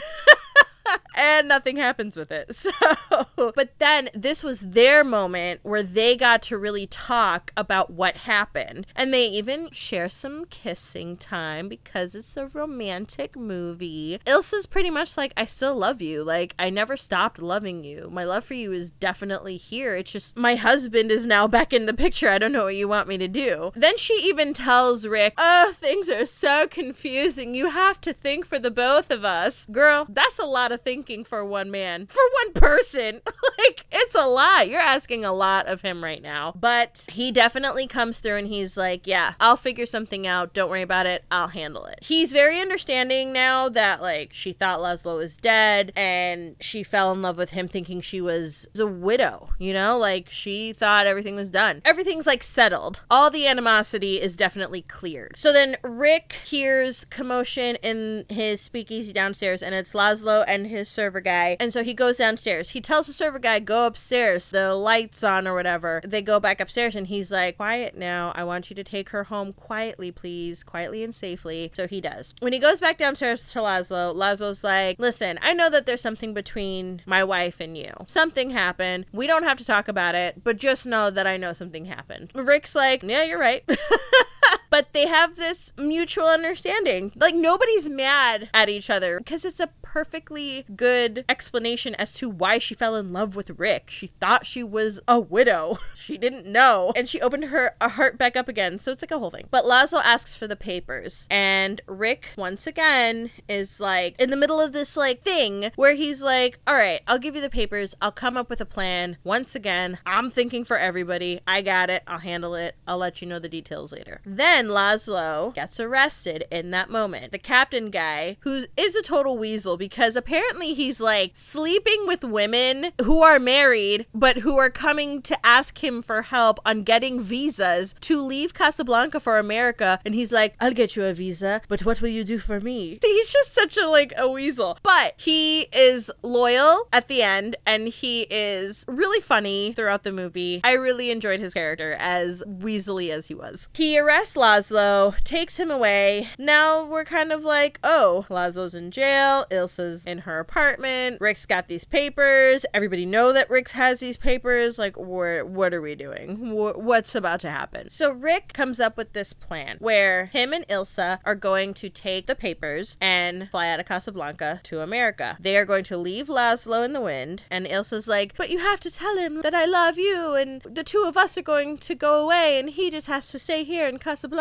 and 1.16 1.48
nothing 1.48 1.76
happens 1.76 2.16
with 2.16 2.30
it. 2.30 2.54
So, 2.66 3.52
but 3.54 3.78
then 3.78 4.08
this 4.12 4.42
was 4.42 4.60
their 4.60 5.04
moment 5.04 5.60
where 5.62 5.82
they 5.82 6.16
got 6.16 6.42
to 6.42 6.58
really 6.58 6.86
talk 6.86 7.52
about 7.56 7.90
what 7.90 8.16
happened. 8.16 8.86
And 8.96 9.14
they 9.14 9.26
even 9.26 9.70
share 9.70 10.08
some 10.08 10.46
kissing 10.46 11.16
time 11.16 11.68
because 11.68 12.14
it's 12.14 12.36
a 12.36 12.48
romantic 12.48 13.36
movie. 13.36 14.18
Ilsa's 14.26 14.66
pretty 14.66 14.90
much 14.90 15.16
like, 15.16 15.32
I 15.36 15.46
still 15.46 15.76
love 15.76 16.02
you. 16.02 16.24
Like, 16.24 16.54
I 16.58 16.70
never 16.70 16.96
stopped 16.96 17.40
loving 17.40 17.84
you. 17.84 18.08
My 18.10 18.24
love 18.24 18.44
for 18.44 18.54
you 18.54 18.72
is 18.72 18.90
definitely 18.90 19.56
here. 19.56 19.94
It's 19.94 20.12
just 20.12 20.36
my 20.36 20.56
husband 20.56 21.10
is 21.12 21.24
now 21.24 21.46
back 21.46 21.72
in 21.72 21.86
the 21.86 21.94
picture. 21.94 22.28
I 22.28 22.38
don't 22.38 22.52
know 22.52 22.64
what 22.64 22.76
you 22.76 22.88
want 22.88 23.08
me 23.08 23.16
to 23.18 23.28
do. 23.28 23.70
Then 23.76 23.96
she 23.96 24.14
even 24.24 24.54
tells 24.54 25.06
Rick, 25.06 25.34
Oh, 25.38 25.72
things 25.76 26.08
are 26.08 26.26
so 26.26 26.66
confusing. 26.66 27.54
You 27.54 27.70
have 27.70 28.00
to 28.02 28.12
think 28.12 28.44
for 28.44 28.58
the 28.58 28.70
both 28.70 29.10
of 29.10 29.24
us. 29.24 29.66
Girl, 29.70 30.06
that's 30.08 30.38
a 30.38 30.44
lot 30.44 30.72
of 30.72 30.82
thinking 30.82 31.05
for 31.24 31.44
one 31.44 31.70
man, 31.70 32.06
for 32.06 32.22
one 32.44 32.52
person. 32.52 33.20
like, 33.58 33.86
it's 33.90 34.14
a 34.14 34.26
lot. 34.26 34.68
You're 34.68 34.80
asking 34.80 35.24
a 35.24 35.32
lot 35.32 35.66
of 35.66 35.82
him 35.82 36.02
right 36.02 36.22
now. 36.22 36.52
But 36.58 37.04
he 37.08 37.32
definitely 37.32 37.86
comes 37.86 38.20
through 38.20 38.36
and 38.36 38.48
he's 38.48 38.76
like, 38.76 39.06
Yeah, 39.06 39.34
I'll 39.40 39.56
figure 39.56 39.86
something 39.86 40.26
out. 40.26 40.54
Don't 40.54 40.70
worry 40.70 40.82
about 40.82 41.06
it. 41.06 41.24
I'll 41.30 41.48
handle 41.48 41.86
it. 41.86 42.00
He's 42.02 42.32
very 42.32 42.60
understanding 42.60 43.32
now 43.32 43.68
that, 43.68 44.00
like, 44.02 44.32
she 44.32 44.52
thought 44.52 44.80
Laszlo 44.80 45.16
was 45.16 45.36
dead 45.36 45.92
and 45.96 46.56
she 46.60 46.82
fell 46.82 47.12
in 47.12 47.22
love 47.22 47.36
with 47.36 47.50
him 47.50 47.68
thinking 47.68 48.00
she 48.00 48.20
was 48.20 48.66
a 48.78 48.86
widow, 48.86 49.50
you 49.58 49.72
know? 49.72 49.98
Like, 49.98 50.28
she 50.30 50.72
thought 50.72 51.06
everything 51.06 51.36
was 51.36 51.50
done. 51.50 51.82
Everything's 51.84 52.26
like 52.26 52.42
settled. 52.42 53.02
All 53.10 53.30
the 53.30 53.46
animosity 53.46 54.20
is 54.20 54.36
definitely 54.36 54.82
cleared. 54.82 55.34
So 55.36 55.52
then 55.52 55.76
Rick 55.82 56.34
hears 56.44 57.04
commotion 57.06 57.76
in 57.76 58.24
his 58.28 58.60
speakeasy 58.60 59.12
downstairs 59.12 59.62
and 59.62 59.74
it's 59.74 59.92
Laszlo 59.92 60.44
and 60.46 60.66
his 60.66 60.88
server 60.96 61.20
guy. 61.20 61.56
And 61.60 61.72
so 61.72 61.84
he 61.84 61.94
goes 61.94 62.16
downstairs. 62.16 62.70
He 62.70 62.80
tells 62.80 63.06
the 63.06 63.12
server 63.12 63.38
guy, 63.38 63.60
go 63.60 63.86
upstairs, 63.86 64.50
the 64.50 64.74
lights 64.74 65.22
on 65.22 65.46
or 65.46 65.54
whatever. 65.54 66.00
They 66.04 66.22
go 66.22 66.40
back 66.40 66.58
upstairs 66.58 66.96
and 66.96 67.06
he's 67.06 67.30
like, 67.30 67.58
quiet 67.58 67.96
now. 67.96 68.32
I 68.34 68.44
want 68.44 68.70
you 68.70 68.76
to 68.76 68.82
take 68.82 69.10
her 69.10 69.24
home 69.24 69.52
quietly, 69.52 70.10
please, 70.10 70.64
quietly 70.64 71.04
and 71.04 71.14
safely. 71.14 71.70
So 71.74 71.86
he 71.86 72.00
does. 72.00 72.34
When 72.40 72.54
he 72.54 72.58
goes 72.58 72.80
back 72.80 72.96
downstairs 72.96 73.42
to 73.52 73.58
Laszlo, 73.58 74.14
Laszlo's 74.16 74.64
like, 74.64 74.98
listen, 74.98 75.38
I 75.42 75.52
know 75.52 75.68
that 75.68 75.84
there's 75.86 76.00
something 76.00 76.32
between 76.32 77.02
my 77.04 77.22
wife 77.22 77.60
and 77.60 77.76
you. 77.76 77.92
Something 78.06 78.50
happened. 78.50 79.04
We 79.12 79.26
don't 79.26 79.44
have 79.44 79.58
to 79.58 79.64
talk 79.64 79.88
about 79.88 80.14
it, 80.14 80.42
but 80.42 80.56
just 80.56 80.86
know 80.86 81.10
that 81.10 81.26
I 81.26 81.36
know 81.36 81.52
something 81.52 81.84
happened. 81.84 82.30
Rick's 82.34 82.74
like, 82.74 83.02
yeah, 83.02 83.22
you're 83.22 83.38
right. 83.38 83.62
but 84.76 84.92
they 84.92 85.06
have 85.06 85.36
this 85.36 85.72
mutual 85.78 86.26
understanding. 86.26 87.10
Like 87.16 87.34
nobody's 87.34 87.88
mad 87.88 88.50
at 88.52 88.68
each 88.68 88.90
other 88.90 89.16
because 89.16 89.46
it's 89.46 89.58
a 89.58 89.70
perfectly 89.96 90.66
good 90.76 91.24
explanation 91.26 91.94
as 91.94 92.12
to 92.12 92.28
why 92.28 92.58
she 92.58 92.74
fell 92.74 92.96
in 92.96 93.14
love 93.14 93.34
with 93.34 93.58
Rick. 93.58 93.88
She 93.88 94.08
thought 94.20 94.44
she 94.44 94.62
was 94.62 95.00
a 95.08 95.18
widow. 95.18 95.78
she 95.98 96.18
didn't 96.18 96.44
know. 96.44 96.92
And 96.94 97.08
she 97.08 97.22
opened 97.22 97.44
her 97.44 97.74
heart 97.80 98.18
back 98.18 98.36
up 98.36 98.46
again. 98.46 98.78
So 98.78 98.92
it's 98.92 99.02
like 99.02 99.10
a 99.10 99.18
whole 99.18 99.30
thing. 99.30 99.46
But 99.50 99.64
Laszlo 99.64 100.02
asks 100.04 100.36
for 100.36 100.46
the 100.46 100.54
papers. 100.54 101.26
And 101.30 101.80
Rick, 101.86 102.28
once 102.36 102.66
again, 102.66 103.30
is 103.48 103.80
like 103.80 104.20
in 104.20 104.28
the 104.28 104.36
middle 104.36 104.60
of 104.60 104.74
this 104.74 104.98
like 104.98 105.22
thing 105.22 105.70
where 105.76 105.94
he's 105.94 106.20
like, 106.20 106.58
all 106.66 106.74
right, 106.74 107.00
I'll 107.06 107.18
give 107.18 107.34
you 107.34 107.40
the 107.40 107.48
papers. 107.48 107.94
I'll 108.02 108.12
come 108.12 108.36
up 108.36 108.50
with 108.50 108.60
a 108.60 108.66
plan. 108.66 109.16
Once 109.24 109.54
again, 109.54 109.96
I'm 110.04 110.30
thinking 110.30 110.62
for 110.66 110.76
everybody. 110.76 111.40
I 111.46 111.62
got 111.62 111.88
it. 111.88 112.02
I'll 112.06 112.18
handle 112.18 112.54
it. 112.54 112.76
I'll 112.86 112.98
let 112.98 113.22
you 113.22 113.28
know 113.28 113.38
the 113.38 113.48
details 113.48 113.92
later. 113.92 114.20
Then 114.26 114.65
Laszlo 114.68 115.54
gets 115.54 115.80
arrested 115.80 116.44
in 116.50 116.70
that 116.70 116.90
moment. 116.90 117.32
The 117.32 117.38
captain 117.38 117.90
guy, 117.90 118.36
who 118.40 118.66
is 118.76 118.94
a 118.94 119.02
total 119.02 119.36
weasel 119.38 119.76
because 119.76 120.16
apparently 120.16 120.74
he's 120.74 121.00
like 121.00 121.32
sleeping 121.34 122.06
with 122.06 122.24
women 122.24 122.92
who 123.02 123.22
are 123.22 123.38
married, 123.38 124.06
but 124.14 124.38
who 124.38 124.58
are 124.58 124.70
coming 124.70 125.22
to 125.22 125.46
ask 125.46 125.82
him 125.82 126.02
for 126.02 126.22
help 126.22 126.58
on 126.64 126.82
getting 126.82 127.20
visas 127.20 127.94
to 128.02 128.20
leave 128.20 128.54
Casablanca 128.54 129.20
for 129.20 129.38
America. 129.38 130.00
And 130.04 130.14
he's 130.14 130.32
like, 130.32 130.54
I'll 130.60 130.72
get 130.72 130.96
you 130.96 131.04
a 131.04 131.14
visa, 131.14 131.62
but 131.68 131.84
what 131.84 132.00
will 132.00 132.08
you 132.08 132.24
do 132.24 132.38
for 132.38 132.60
me? 132.60 132.98
He's 133.16 133.32
just 133.32 133.54
such 133.54 133.76
a 133.76 133.88
like 133.88 134.12
a 134.16 134.28
weasel. 134.28 134.78
But 134.82 135.14
he 135.16 135.62
is 135.72 136.10
loyal 136.22 136.88
at 136.92 137.08
the 137.08 137.22
end 137.22 137.56
and 137.66 137.88
he 137.88 138.22
is 138.30 138.84
really 138.86 139.20
funny 139.20 139.72
throughout 139.72 140.02
the 140.02 140.12
movie. 140.12 140.60
I 140.64 140.72
really 140.72 141.10
enjoyed 141.10 141.40
his 141.40 141.54
character 141.54 141.96
as 141.98 142.42
weaselly 142.42 143.10
as 143.10 143.26
he 143.26 143.34
was. 143.34 143.68
He 143.74 143.98
arrests 143.98 144.36
Laszlo, 144.46 145.18
takes 145.24 145.56
him 145.56 145.72
away. 145.72 146.28
Now 146.38 146.84
we're 146.84 147.04
kind 147.04 147.32
of 147.32 147.42
like, 147.42 147.80
oh, 147.82 148.26
Laszlo's 148.28 148.76
in 148.76 148.92
jail, 148.92 149.44
Ilsa's 149.50 150.06
in 150.06 150.18
her 150.18 150.38
apartment, 150.38 151.20
Rick's 151.20 151.46
got 151.46 151.66
these 151.66 151.84
papers. 151.84 152.64
Everybody 152.72 153.06
know 153.06 153.32
that 153.32 153.50
Rick's 153.50 153.72
has 153.72 153.98
these 153.98 154.16
papers. 154.16 154.78
Like, 154.78 154.96
what 154.96 155.48
what 155.48 155.74
are 155.74 155.80
we 155.80 155.96
doing? 155.96 156.36
Wh- 156.36 156.78
what's 156.78 157.16
about 157.16 157.40
to 157.40 157.50
happen? 157.50 157.90
So 157.90 158.12
Rick 158.12 158.52
comes 158.52 158.78
up 158.78 158.96
with 158.96 159.14
this 159.14 159.32
plan 159.32 159.78
where 159.80 160.26
him 160.26 160.52
and 160.52 160.64
Ilsa 160.68 161.18
are 161.24 161.34
going 161.34 161.74
to 161.74 161.88
take 161.88 162.28
the 162.28 162.36
papers 162.36 162.96
and 163.00 163.50
fly 163.50 163.68
out 163.68 163.80
of 163.80 163.86
Casablanca 163.86 164.60
to 164.62 164.80
America. 164.80 165.36
They 165.40 165.56
are 165.56 165.64
going 165.64 165.84
to 165.84 165.96
leave 165.96 166.28
Laszlo 166.28 166.84
in 166.84 166.92
the 166.92 167.00
wind, 167.00 167.42
and 167.50 167.66
Ilsa's 167.66 168.06
like, 168.06 168.36
but 168.36 168.50
you 168.50 168.60
have 168.60 168.78
to 168.80 168.92
tell 168.92 169.16
him 169.16 169.42
that 169.42 169.56
I 169.56 169.64
love 169.64 169.98
you, 169.98 170.34
and 170.34 170.62
the 170.62 170.84
two 170.84 171.02
of 171.04 171.16
us 171.16 171.36
are 171.36 171.42
going 171.42 171.78
to 171.78 171.96
go 171.96 172.22
away, 172.22 172.60
and 172.60 172.70
he 172.70 172.92
just 172.92 173.08
has 173.08 173.26
to 173.32 173.40
stay 173.40 173.64
here 173.64 173.88
in 173.88 173.98
Casablanca. 173.98 174.35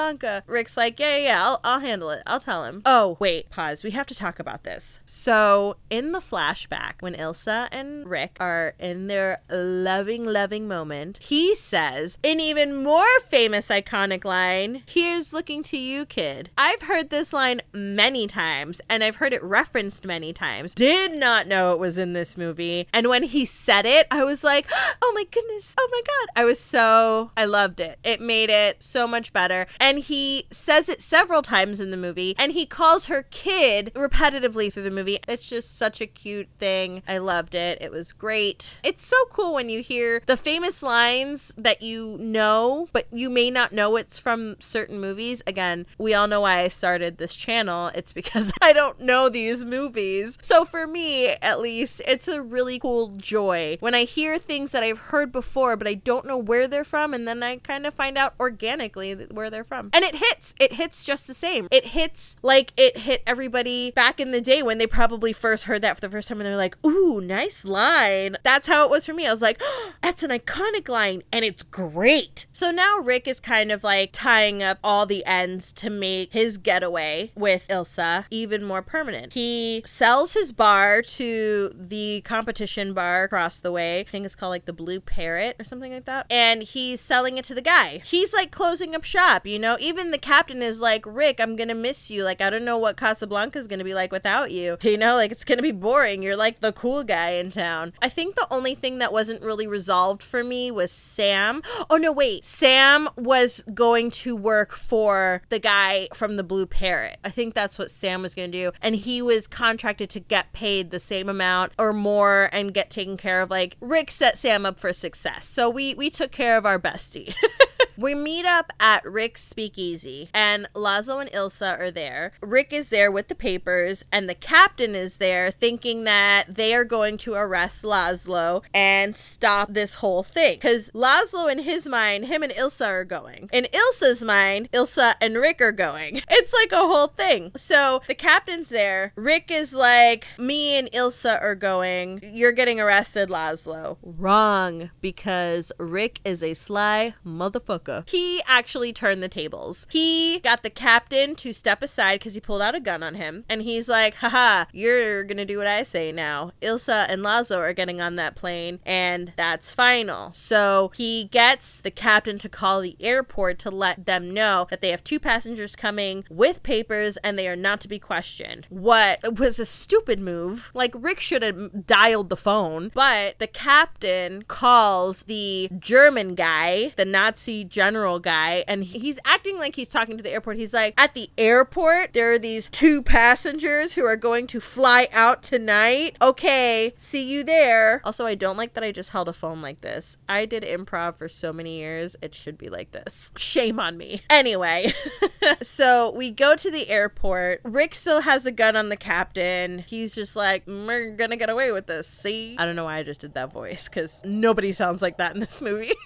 Rick's 0.48 0.78
like, 0.78 1.00
yeah, 1.00 1.18
yeah, 1.18 1.24
yeah 1.24 1.44
I'll, 1.46 1.60
I'll 1.64 1.80
handle 1.80 2.10
it. 2.10 2.24
I'll 2.28 2.40
tell 2.40 2.66
him. 2.66 2.82
Oh, 2.86 3.18
wait, 3.20 3.50
pause. 3.50 3.84
We 3.84 3.92
have 3.92 4.08
to 4.08 4.16
talk 4.16 4.40
about 4.40 4.64
this. 4.64 5.00
So, 5.06 5.78
in 5.90 6.12
the 6.12 6.20
flashback, 6.20 7.02
when 7.02 7.16
Ilsa 7.16 7.68
and 7.72 8.08
Rick 8.08 8.38
are 8.40 8.74
in 8.80 9.08
their 9.08 9.42
loving, 9.50 10.26
loving 10.26 10.68
moment, 10.68 11.18
he 11.20 11.56
says, 11.56 12.18
an 12.24 12.40
even 12.40 12.84
more 12.84 13.20
famous 13.30 13.70
iconic 13.70 14.24
line, 14.26 14.84
Here's 14.88 15.34
looking 15.34 15.64
to 15.64 15.78
you, 15.78 16.06
kid. 16.06 16.50
I've 16.58 16.84
heard 16.84 17.10
this 17.10 17.34
line 17.34 17.62
many 17.74 18.28
times, 18.28 18.82
and 18.90 19.04
I've 19.04 19.18
heard 19.18 19.34
it 19.34 19.44
referenced 19.44 20.06
many 20.06 20.34
times. 20.34 20.74
Did 20.74 21.18
not 21.18 21.48
know 21.48 21.74
it 21.74 21.80
was 21.80 21.98
in 21.98 22.14
this 22.14 22.38
movie. 22.38 22.88
And 22.94 23.08
when 23.08 23.24
he 23.24 23.46
said 23.46 23.86
it, 23.86 24.08
I 24.12 24.24
was 24.24 24.44
like, 24.44 24.68
oh 25.02 25.12
my 25.16 25.26
goodness, 25.30 25.74
oh 25.78 25.90
my 25.92 26.02
God. 26.06 26.42
I 26.42 26.46
was 26.46 26.60
so, 26.60 27.32
I 27.38 27.46
loved 27.46 27.80
it. 27.80 28.00
It 28.04 28.22
made 28.22 28.50
it 28.50 28.82
so 28.82 29.08
much 29.08 29.34
better. 29.34 29.68
And 29.86 30.00
he 30.00 30.48
says 30.52 30.90
it 30.90 31.00
several 31.04 31.44
times 31.44 31.80
in 31.80 31.92
the 31.92 31.96
movie, 31.96 32.34
and 32.40 32.54
he 32.54 32.66
calls 32.66 33.06
her 33.06 33.22
kid 33.22 33.92
repetitively 33.94 34.74
through 34.74 34.82
the 34.82 34.90
movie. 34.90 35.20
It's 35.28 35.48
just 35.48 35.78
such 35.78 36.02
a 36.02 36.08
cute 36.08 36.50
thing. 36.58 37.04
I 37.08 37.20
loved 37.20 37.54
it. 37.54 37.78
It 37.80 37.92
was 37.92 38.12
great. 38.12 38.78
It's 38.84 39.06
so 39.06 39.16
cool 39.30 39.54
when 39.54 39.70
you 39.70 39.84
hear 39.84 40.24
the 40.26 40.38
famous 40.38 40.82
lines 40.82 41.54
that 41.56 41.84
you 41.84 42.18
know, 42.20 42.88
but 42.94 43.06
you 43.12 43.30
may 43.30 43.52
not 43.52 43.74
know 43.74 43.96
it's 43.96 44.18
from 44.18 44.56
certain 44.60 45.00
movies. 45.00 45.44
Again, 45.46 45.86
we 46.00 46.16
all 46.16 46.28
know 46.28 46.42
why 46.42 46.62
I 46.62 46.68
started 46.70 47.20
this 47.20 47.36
channel. 47.36 47.92
It's 47.94 48.12
because 48.12 48.52
I 48.64 48.74
don't 48.74 49.02
know 49.02 49.30
these 49.30 49.66
movies. 49.66 50.40
So 50.42 50.66
for 50.66 50.88
me, 50.88 51.28
at 51.28 51.60
least, 51.60 52.02
it's 52.08 52.28
a 52.28 52.42
really 52.42 52.80
cool 52.80 53.10
joy 53.18 53.78
when 53.82 53.94
I 53.94 54.06
hear 54.06 54.40
things 54.40 54.72
that 54.72 54.82
I've 54.82 54.98
heard 54.98 55.32
before, 55.32 55.78
but 55.78 55.88
I 55.88 55.94
don't 55.94 56.26
know 56.26 56.40
where 56.40 56.68
they're 56.68 56.84
from, 56.84 57.14
and 57.14 57.28
then 57.28 57.44
I 57.44 57.58
kind 57.58 57.86
of 57.86 57.94
find 57.94 58.18
out 58.18 58.34
organically 58.40 59.14
where 59.14 59.52
they're 59.52 59.64
from. 59.64 59.75
Sam. 59.76 59.90
And 59.94 60.04
it 60.04 60.16
hits. 60.16 60.54
It 60.60 60.74
hits 60.74 61.04
just 61.04 61.28
the 61.28 61.34
same. 61.34 61.68
It 61.72 61.88
hits 61.88 62.36
like 62.42 62.74
it 62.78 62.98
hit 62.98 63.24
everybody 63.28 63.92
back 63.92 64.20
in 64.20 64.32
the 64.32 64.42
day 64.42 64.64
when 64.64 64.78
they 64.78 64.88
probably 64.88 65.34
first 65.34 65.66
heard 65.66 65.82
that 65.82 65.96
for 65.96 66.02
the 66.02 66.10
first 66.10 66.28
time 66.28 66.40
and 66.40 66.48
they're 66.48 66.56
like, 66.56 66.78
ooh, 66.86 67.22
nice 67.22 67.66
line. 67.66 68.38
That's 68.44 68.68
how 68.68 68.86
it 68.86 68.90
was 68.90 69.06
for 69.06 69.14
me. 69.14 69.28
I 69.28 69.32
was 69.32 69.42
like, 69.42 69.58
oh, 69.62 69.94
that's 70.02 70.24
an 70.24 70.32
iconic 70.32 70.88
line 70.88 71.24
and 71.32 71.44
it's 71.46 71.64
great. 71.64 72.48
So 72.52 72.72
now 72.72 73.00
Rick 73.00 73.28
is 73.28 73.40
kind 73.40 73.72
of 73.72 73.84
like 73.84 74.12
tying 74.14 74.64
up 74.64 74.80
all 74.84 75.06
the 75.06 75.26
ends 75.26 75.72
to 75.74 75.90
make 75.90 76.34
his 76.34 76.58
getaway 76.58 77.32
with 77.36 77.68
Ilsa 77.68 78.26
even 78.32 78.64
more 78.64 78.82
permanent. 78.82 79.34
He 79.34 79.84
sells 79.86 80.34
his 80.34 80.52
bar 80.52 81.02
to 81.02 81.72
the 81.74 82.22
competition 82.22 82.94
bar 82.94 83.24
across 83.24 83.60
the 83.60 83.72
way. 83.72 84.02
I 84.02 84.04
think 84.04 84.26
it's 84.26 84.36
called 84.36 84.52
like 84.52 84.66
the 84.66 84.74
Blue 84.74 85.00
Parrot 85.00 85.56
or 85.60 85.66
something 85.66 85.92
like 85.92 86.06
that. 86.06 86.28
And 86.30 86.64
he's 86.64 87.02
selling 87.02 87.38
it 87.38 87.46
to 87.46 87.56
the 87.56 87.62
guy. 87.62 88.02
He's 88.06 88.34
like 88.34 88.52
closing 88.52 88.96
up 88.96 89.04
shop, 89.04 89.46
you 89.46 89.60
know? 89.60 89.65
Even 89.80 90.12
the 90.12 90.18
captain 90.18 90.62
is 90.62 90.80
like, 90.80 91.04
Rick, 91.06 91.40
I'm 91.40 91.56
gonna 91.56 91.76
miss 91.76 92.10
you. 92.10 92.24
Like, 92.24 92.42
I 92.42 92.50
don't 92.50 92.66
know 92.66 92.78
what 92.78 92.98
Casablanca 92.98 93.60
is 93.60 93.68
gonna 93.68 93.84
be 93.84 93.94
like 93.94 94.12
without 94.12 94.52
you. 94.52 94.78
You 94.96 95.00
know, 95.00 95.16
like 95.16 95.32
it's 95.32 95.44
gonna 95.44 95.62
be 95.62 95.74
boring. 95.74 96.22
You're 96.22 96.38
like 96.38 96.62
the 96.62 96.72
cool 96.72 97.04
guy 97.04 97.32
in 97.32 97.52
town. 97.52 97.92
I 98.02 98.08
think 98.08 98.36
the 98.36 98.48
only 98.52 98.76
thing 98.76 99.00
that 99.00 99.12
wasn't 99.12 99.42
really 99.42 99.68
resolved 99.68 100.24
for 100.24 100.42
me 100.44 100.72
was 100.72 100.92
Sam. 100.92 101.62
Oh, 101.90 101.98
no, 101.98 102.12
wait. 102.12 102.46
Sam 102.46 103.10
was 103.18 103.64
going 103.74 104.12
to 104.12 104.36
work 104.36 104.74
for 104.74 105.42
the 105.50 105.60
guy 105.60 106.08
from 106.14 106.38
the 106.38 106.44
Blue 106.44 106.66
Parrot. 106.66 107.18
I 107.26 107.30
think 107.30 107.54
that's 107.56 107.78
what 107.78 107.92
Sam 107.92 108.22
was 108.22 108.36
gonna 108.36 108.48
do. 108.50 108.72
And 108.82 108.96
he 108.96 109.22
was 109.22 109.48
contracted 109.48 110.10
to 110.12 110.20
get 110.20 110.54
paid 110.54 110.92
the 110.92 111.00
same 111.00 111.28
amount 111.28 111.74
or 111.78 111.92
more 111.92 112.50
and 112.54 112.74
get 112.74 112.90
taken 112.90 113.18
care 113.18 113.42
of. 113.42 113.50
Like, 113.50 113.76
Rick 113.82 114.12
set 114.12 114.38
Sam 114.38 114.66
up 114.66 114.80
for 114.80 114.94
success. 114.94 115.48
So 115.48 115.70
we, 115.70 115.94
we 115.96 116.10
took 116.10 116.32
care 116.32 116.58
of 116.58 116.66
our 116.66 116.80
bestie. 116.80 117.34
We 117.98 118.14
meet 118.14 118.46
up 118.46 118.74
at 118.80 119.06
Rick's 119.06 119.44
speakeasy, 119.44 120.30
and 120.34 120.68
Laszlo 120.74 121.22
and 121.22 121.32
Ilsa 121.32 121.80
are 121.80 121.92
there. 121.92 122.34
Rick 122.42 122.74
is 122.74 122.90
there 122.90 123.10
with 123.10 123.30
the 123.30 123.36
papers, 123.36 124.04
and 124.12 124.30
the 124.30 124.36
captain 124.36 124.96
is 124.96 125.18
there 125.18 125.50
thinking 125.50 126.04
that 126.04 126.46
they 126.50 126.74
are 126.76 126.84
going 126.84 127.18
to 127.20 127.34
arrest 127.36 127.84
Laszlo 127.84 128.64
and 128.74 129.16
stop 129.16 129.74
this 129.74 129.96
whole 129.96 130.24
thing. 130.24 130.56
Because 130.56 130.90
Laszlo, 130.92 131.50
in 131.50 131.60
his 131.60 131.88
mind, 131.88 132.26
him 132.26 132.44
and 132.44 132.52
Ilsa 132.52 132.86
are 132.88 133.06
going. 133.06 133.50
In 133.54 133.68
Ilsa's 133.72 134.24
mind, 134.24 134.70
Ilsa 134.74 135.16
and 135.22 135.38
Rick 135.38 135.62
are 135.62 135.72
going. 135.72 136.22
It's 136.38 136.54
like 136.54 136.74
a 136.74 136.88
whole 136.88 137.08
thing. 137.08 137.52
So 137.56 138.02
the 138.08 138.14
captain's 138.14 138.70
there. 138.70 139.14
Rick 139.16 139.50
is 139.52 139.74
like, 139.74 140.28
Me 140.38 140.76
and 140.76 140.92
Ilsa 140.92 141.42
are 141.42 141.56
going. 141.56 142.20
You're 142.22 142.52
getting 142.52 142.80
arrested, 142.80 143.30
Laszlo. 143.30 143.98
Wrong, 144.04 144.90
because 145.00 145.72
Rick 145.80 146.20
is 146.26 146.44
a 146.44 146.54
sly 146.56 147.14
motherfucker. 147.26 147.85
He 148.08 148.42
actually 148.48 148.94
turned 148.94 149.22
the 149.22 149.30
tables. 149.30 149.86
He 149.90 150.40
got 150.40 150.64
the 150.64 150.70
captain 150.70 151.36
to 151.36 151.54
step 151.54 151.82
aside 151.82 152.20
because 152.20 152.34
he 152.34 152.40
pulled 152.40 152.62
out 152.62 152.76
a 152.76 152.80
gun 152.80 153.04
on 153.04 153.16
him. 153.16 153.46
And 153.50 153.62
he's 153.62 153.88
like, 153.88 154.16
haha, 154.16 154.66
you're 154.72 155.24
gonna 155.24 155.46
do 155.46 155.58
what 155.58 155.68
I 155.68 155.84
say 155.84 156.12
now. 156.12 156.52
Ilsa 156.62 157.06
and 157.10 157.22
Laszlo 157.22 157.58
are 157.58 157.74
getting 157.74 158.02
on 158.02 158.16
that 158.16 158.36
plane, 158.36 158.80
and 158.86 159.34
that's 159.36 159.74
final. 159.74 160.32
So 160.34 160.92
he 160.96 161.26
gets 161.26 161.80
the 161.80 161.92
captain 161.92 162.38
to 162.40 162.50
call 162.50 162.82
the 162.82 162.98
airport 163.00 163.60
to 163.60 163.72
let 163.72 164.06
them 164.06 164.34
know 164.34 164.68
that 164.70 164.82
they 164.82 164.90
have 164.90 165.04
two 165.04 165.20
passengers 165.20 165.76
coming 165.76 166.26
with 166.30 166.64
papers 166.64 167.18
and 167.18 167.38
they 167.38 167.48
are 167.48 167.56
not 167.56 167.82
to 167.82 167.88
be 167.88 168.00
questioned. 168.00 168.68
What 168.70 169.40
was 169.40 169.60
a 169.60 169.66
stupid 169.66 170.20
move. 170.20 170.72
Like, 170.74 170.94
Rick 170.96 171.20
should 171.20 171.44
have 171.44 171.86
dialed 171.86 172.30
the 172.30 172.36
phone, 172.36 172.92
but 172.94 173.38
the 173.40 173.48
captain 173.48 174.44
calls 174.44 175.24
the 175.24 175.70
German 175.78 176.36
guy, 176.36 176.94
the 176.96 177.06
Nazi 177.06 177.64
general 177.76 178.20
guy, 178.20 178.64
and 178.70 178.86
he's 178.86 179.20
acting 179.26 179.60
like 179.60 179.76
he's 179.76 179.90
talking 179.90 180.16
to 180.16 180.24
the 180.24 180.32
airport. 180.32 180.56
He's 180.56 180.74
like, 180.74 180.94
At 180.98 181.14
the 181.14 181.30
airport, 181.38 182.14
there 182.14 182.32
are 182.32 182.40
these 182.40 182.70
two 182.70 183.04
passengers 183.04 183.94
who 183.94 184.06
are 184.06 184.16
going 184.16 184.48
to 184.48 184.62
fly 184.62 185.10
out 185.12 185.44
tonight. 185.44 186.16
Okay, 186.22 186.94
see 186.96 187.30
you 187.30 187.44
there. 187.44 188.00
Also, 188.06 188.26
I 188.26 188.36
don't 188.36 188.56
like 188.56 188.76
that 188.76 188.84
I 188.86 188.94
just 188.94 189.10
held 189.10 189.28
a 189.28 189.34
phone 189.34 189.62
like 189.62 189.82
this. 189.82 190.16
I 190.30 190.46
did 190.46 190.64
improv 190.64 191.18
for 191.18 191.28
so 191.28 191.52
many 191.52 191.78
years. 191.80 192.16
It 192.22 192.34
should 192.34 192.58
be 192.58 192.70
like 192.70 192.92
this. 192.92 193.34
Shame 193.36 193.78
on 193.78 193.98
me. 193.98 194.22
Anyway, 194.30 194.94
so 195.62 196.12
we 196.12 196.32
go 196.32 196.56
to 196.56 196.72
the 196.72 196.88
airport. 196.88 197.60
Rick 197.66 197.94
still 197.94 198.22
has 198.22 198.46
a 198.46 198.54
gun 198.54 198.78
on 198.78 198.88
the 198.88 198.96
captain. 198.96 199.80
He's 199.80 200.16
just 200.16 200.38
like, 200.38 200.66
mm, 200.66 200.88
We're 200.88 201.12
gonna 201.12 201.36
get 201.36 201.50
away 201.50 201.74
with 201.74 201.88
this. 201.88 202.08
See? 202.08 202.56
I 202.58 202.66
don't 202.66 202.78
know 202.78 202.86
why 202.86 203.00
I 203.00 203.04
just 203.04 203.20
did 203.20 203.34
that 203.34 203.52
voice 203.52 203.90
because 203.90 204.22
nobody 204.24 204.72
sounds 204.72 205.02
like 205.02 205.18
that 205.18 205.34
in 205.34 205.42
this 205.42 205.62
movie. 205.62 205.92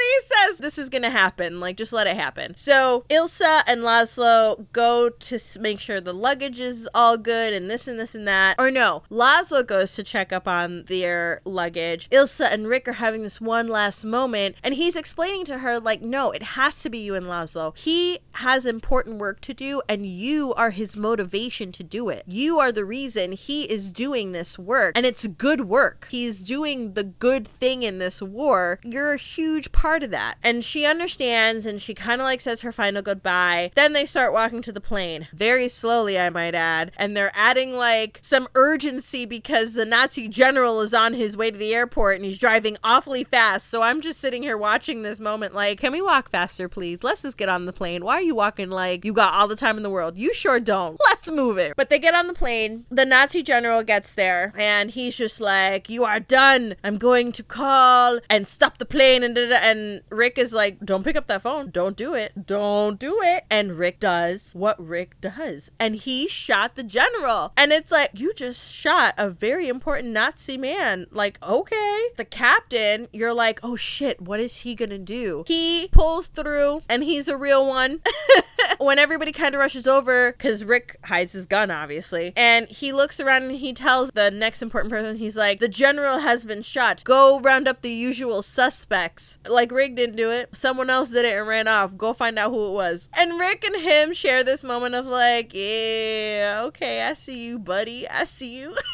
He 0.00 0.34
says 0.34 0.58
this 0.58 0.78
is 0.78 0.88
gonna 0.88 1.10
happen. 1.10 1.60
Like, 1.60 1.76
just 1.76 1.92
let 1.92 2.06
it 2.06 2.16
happen. 2.16 2.54
So 2.56 3.04
Ilsa 3.10 3.62
and 3.66 3.82
Laszlo 3.82 4.66
go 4.72 5.08
to 5.08 5.38
make 5.58 5.80
sure 5.80 6.00
the 6.00 6.14
luggage 6.14 6.60
is 6.60 6.88
all 6.94 7.16
good 7.16 7.52
and 7.52 7.70
this 7.70 7.88
and 7.88 7.98
this 7.98 8.14
and 8.14 8.26
that. 8.28 8.56
Or 8.58 8.70
no, 8.70 9.02
Laszlo 9.10 9.66
goes 9.66 9.94
to 9.94 10.02
check 10.02 10.32
up 10.32 10.46
on 10.46 10.84
their 10.84 11.40
luggage. 11.44 12.08
Ilsa 12.10 12.52
and 12.52 12.68
Rick 12.68 12.88
are 12.88 12.92
having 12.94 13.22
this 13.22 13.40
one 13.40 13.68
last 13.68 14.04
moment, 14.04 14.56
and 14.62 14.74
he's 14.74 14.96
explaining 14.96 15.44
to 15.46 15.58
her, 15.58 15.78
like, 15.80 16.02
no, 16.02 16.30
it 16.30 16.42
has 16.42 16.80
to 16.82 16.90
be 16.90 16.98
you 16.98 17.14
and 17.14 17.26
Laszlo. 17.26 17.76
He 17.76 18.20
has 18.32 18.64
important 18.64 19.18
work 19.18 19.40
to 19.42 19.54
do, 19.54 19.82
and 19.88 20.06
you 20.06 20.54
are 20.54 20.70
his 20.70 20.96
motivation 20.96 21.72
to 21.72 21.82
do 21.82 22.08
it. 22.08 22.24
You 22.26 22.58
are 22.58 22.72
the 22.72 22.84
reason 22.84 23.32
he 23.32 23.64
is 23.64 23.90
doing 23.90 24.32
this 24.32 24.58
work, 24.58 24.92
and 24.96 25.06
it's 25.06 25.26
good 25.26 25.62
work. 25.62 26.08
He's 26.10 26.38
doing 26.38 26.94
the 26.94 27.04
good 27.04 27.46
thing 27.46 27.82
in 27.82 27.98
this 27.98 28.20
war. 28.20 28.80
You're 28.84 29.14
a 29.14 29.18
huge 29.18 29.72
part 29.72 29.83
of 29.84 30.10
that. 30.10 30.38
And 30.42 30.64
she 30.64 30.86
understands 30.86 31.66
and 31.66 31.80
she 31.80 31.92
kind 31.92 32.20
of 32.20 32.24
like 32.24 32.40
says 32.40 32.62
her 32.62 32.72
final 32.72 33.02
goodbye. 33.02 33.70
Then 33.74 33.92
they 33.92 34.06
start 34.06 34.32
walking 34.32 34.62
to 34.62 34.72
the 34.72 34.80
plane. 34.80 35.28
Very 35.34 35.68
slowly, 35.68 36.18
I 36.18 36.30
might 36.30 36.54
add. 36.54 36.92
And 36.96 37.14
they're 37.14 37.32
adding 37.34 37.74
like 37.74 38.18
some 38.22 38.48
urgency 38.54 39.26
because 39.26 39.74
the 39.74 39.84
Nazi 39.84 40.26
general 40.28 40.80
is 40.80 40.94
on 40.94 41.12
his 41.12 41.36
way 41.36 41.50
to 41.50 41.58
the 41.58 41.74
airport 41.74 42.16
and 42.16 42.24
he's 42.24 42.38
driving 42.38 42.78
awfully 42.82 43.24
fast. 43.24 43.68
So 43.68 43.82
I'm 43.82 44.00
just 44.00 44.20
sitting 44.20 44.42
here 44.42 44.56
watching 44.56 45.02
this 45.02 45.20
moment 45.20 45.54
like, 45.54 45.80
can 45.80 45.92
we 45.92 46.00
walk 46.00 46.30
faster, 46.30 46.68
please? 46.68 47.00
Let's 47.02 47.22
just 47.22 47.36
get 47.36 47.48
on 47.48 47.66
the 47.66 47.72
plane. 47.72 48.04
Why 48.04 48.14
are 48.14 48.22
you 48.22 48.34
walking 48.34 48.70
like 48.70 49.04
you 49.04 49.12
got 49.12 49.34
all 49.34 49.48
the 49.48 49.56
time 49.56 49.76
in 49.76 49.82
the 49.82 49.90
world? 49.90 50.16
You 50.16 50.32
sure 50.32 50.60
don't. 50.60 50.98
Let's 51.10 51.30
move 51.30 51.58
it. 51.58 51.74
But 51.76 51.90
they 51.90 51.98
get 51.98 52.14
on 52.14 52.26
the 52.26 52.32
plane. 52.32 52.86
The 52.90 53.04
Nazi 53.04 53.42
general 53.42 53.82
gets 53.82 54.14
there 54.14 54.54
and 54.56 54.90
he's 54.90 55.16
just 55.16 55.40
like, 55.40 55.90
you 55.90 56.04
are 56.04 56.20
done. 56.20 56.76
I'm 56.82 56.96
going 56.96 57.32
to 57.32 57.42
call 57.42 58.20
and 58.30 58.48
stop 58.48 58.78
the 58.78 58.86
plane 58.86 59.22
and 59.22 59.34
da. 59.34 59.73
And 59.74 60.02
Rick 60.08 60.38
is 60.38 60.52
like, 60.52 60.78
don't 60.84 61.02
pick 61.02 61.16
up 61.16 61.26
that 61.26 61.42
phone. 61.42 61.70
Don't 61.70 61.96
do 61.96 62.14
it. 62.14 62.46
Don't 62.46 62.96
do 62.96 63.20
it. 63.22 63.44
And 63.50 63.76
Rick 63.76 63.98
does 63.98 64.52
what 64.52 64.80
Rick 64.84 65.20
does. 65.20 65.70
And 65.80 65.96
he 65.96 66.28
shot 66.28 66.76
the 66.76 66.84
general. 66.84 67.52
And 67.56 67.72
it's 67.72 67.90
like, 67.90 68.10
you 68.14 68.32
just 68.34 68.72
shot 68.72 69.14
a 69.18 69.28
very 69.28 69.68
important 69.68 70.10
Nazi 70.10 70.56
man. 70.56 71.08
Like, 71.10 71.42
okay. 71.42 72.04
The 72.16 72.24
captain, 72.24 73.08
you're 73.12 73.34
like, 73.34 73.58
oh 73.64 73.74
shit, 73.74 74.20
what 74.20 74.38
is 74.38 74.58
he 74.58 74.76
gonna 74.76 74.98
do? 74.98 75.42
He 75.48 75.88
pulls 75.90 76.28
through 76.28 76.82
and 76.88 77.02
he's 77.02 77.26
a 77.26 77.36
real 77.36 77.66
one. 77.66 78.00
when 78.78 78.98
everybody 78.98 79.32
kind 79.32 79.54
of 79.54 79.60
rushes 79.60 79.86
over, 79.86 80.32
because 80.32 80.64
Rick 80.64 80.98
hides 81.04 81.32
his 81.32 81.46
gun, 81.46 81.70
obviously, 81.70 82.32
and 82.36 82.68
he 82.68 82.92
looks 82.92 83.20
around 83.20 83.44
and 83.44 83.56
he 83.56 83.72
tells 83.72 84.10
the 84.12 84.30
next 84.30 84.62
important 84.62 84.92
person, 84.92 85.16
he's 85.16 85.36
like, 85.36 85.60
the 85.60 85.68
general 85.68 86.18
has 86.18 86.44
been 86.44 86.62
shot. 86.62 87.02
Go 87.04 87.40
round 87.40 87.68
up 87.68 87.82
the 87.82 87.90
usual 87.90 88.42
suspects. 88.42 89.38
Like, 89.48 89.63
Rick 89.72 89.96
didn't 89.96 90.16
do 90.16 90.30
it. 90.30 90.54
Someone 90.56 90.90
else 90.90 91.10
did 91.10 91.24
it 91.24 91.36
and 91.36 91.46
ran 91.46 91.68
off. 91.68 91.96
Go 91.96 92.12
find 92.12 92.38
out 92.38 92.50
who 92.50 92.68
it 92.68 92.72
was. 92.72 93.08
And 93.12 93.38
Rick 93.38 93.64
and 93.64 93.76
him 93.76 94.12
share 94.12 94.44
this 94.44 94.64
moment 94.64 94.94
of 94.94 95.06
like, 95.06 95.52
yeah, 95.54 96.62
okay, 96.64 97.02
I 97.02 97.14
see 97.14 97.44
you, 97.44 97.58
buddy. 97.58 98.08
I 98.08 98.24
see 98.24 98.54
you. 98.54 98.76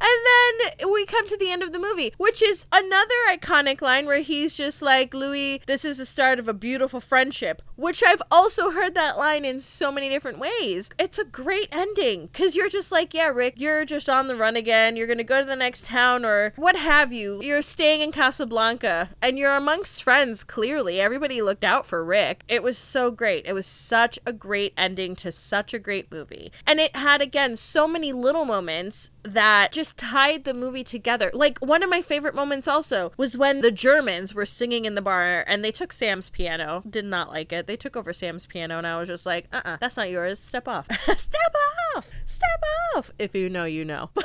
And 0.00 0.70
then 0.80 0.90
we 0.92 1.06
come 1.06 1.28
to 1.28 1.36
the 1.36 1.50
end 1.50 1.62
of 1.62 1.72
the 1.72 1.78
movie, 1.78 2.12
which 2.16 2.42
is 2.42 2.66
another 2.72 3.14
iconic 3.30 3.80
line 3.80 4.06
where 4.06 4.20
he's 4.20 4.54
just 4.54 4.82
like, 4.82 5.14
Louis, 5.14 5.62
this 5.66 5.84
is 5.84 5.98
the 5.98 6.06
start 6.06 6.38
of 6.38 6.48
a 6.48 6.54
beautiful 6.54 7.00
friendship, 7.00 7.62
which 7.82 8.02
I've 8.06 8.22
also 8.30 8.70
heard 8.70 8.94
that 8.94 9.18
line 9.18 9.44
in 9.44 9.60
so 9.60 9.90
many 9.90 10.08
different 10.08 10.38
ways. 10.38 10.88
It's 10.98 11.18
a 11.18 11.24
great 11.24 11.68
ending 11.72 12.26
because 12.26 12.54
you're 12.54 12.68
just 12.68 12.92
like, 12.92 13.12
yeah, 13.12 13.26
Rick, 13.26 13.54
you're 13.56 13.84
just 13.84 14.08
on 14.08 14.28
the 14.28 14.36
run 14.36 14.54
again. 14.54 14.94
You're 14.96 15.08
going 15.08 15.18
to 15.18 15.24
go 15.24 15.40
to 15.40 15.46
the 15.46 15.56
next 15.56 15.86
town 15.86 16.24
or 16.24 16.52
what 16.54 16.76
have 16.76 17.12
you. 17.12 17.42
You're 17.42 17.60
staying 17.60 18.00
in 18.00 18.12
Casablanca 18.12 19.10
and 19.20 19.36
you're 19.36 19.56
amongst 19.56 20.02
friends, 20.02 20.44
clearly. 20.44 21.00
Everybody 21.00 21.42
looked 21.42 21.64
out 21.64 21.84
for 21.84 22.04
Rick. 22.04 22.44
It 22.46 22.62
was 22.62 22.78
so 22.78 23.10
great. 23.10 23.46
It 23.46 23.52
was 23.52 23.66
such 23.66 24.18
a 24.24 24.32
great 24.32 24.74
ending 24.76 25.16
to 25.16 25.32
such 25.32 25.74
a 25.74 25.78
great 25.80 26.10
movie. 26.12 26.52
And 26.64 26.78
it 26.78 26.94
had, 26.94 27.20
again, 27.20 27.56
so 27.56 27.88
many 27.88 28.12
little 28.12 28.44
moments 28.44 29.10
that 29.24 29.72
just 29.72 29.96
tied 29.96 30.44
the 30.44 30.54
movie 30.54 30.84
together. 30.84 31.30
Like 31.34 31.58
one 31.58 31.82
of 31.82 31.90
my 31.90 32.02
favorite 32.02 32.34
moments 32.34 32.68
also 32.68 33.12
was 33.16 33.36
when 33.36 33.60
the 33.60 33.72
Germans 33.72 34.34
were 34.34 34.46
singing 34.46 34.84
in 34.84 34.94
the 34.94 35.02
bar 35.02 35.44
and 35.46 35.64
they 35.64 35.72
took 35.72 35.92
Sam's 35.92 36.30
piano. 36.30 36.82
Did 36.88 37.04
not 37.04 37.30
like 37.30 37.52
it. 37.52 37.66
They 37.66 37.71
took 37.76 37.96
over 37.96 38.12
Sam's 38.12 38.46
piano, 38.46 38.78
and 38.78 38.86
I 38.86 38.98
was 38.98 39.08
just 39.08 39.26
like, 39.26 39.46
uh 39.52 39.62
uh 39.64 39.76
that's 39.80 39.96
not 39.96 40.10
yours. 40.10 40.38
Step 40.38 40.68
off. 40.68 40.86
Step 41.16 41.54
off. 41.96 42.08
Step 42.26 42.62
off. 42.94 43.10
If 43.18 43.34
you 43.34 43.48
know, 43.48 43.64
you 43.64 43.84
know. 43.84 44.10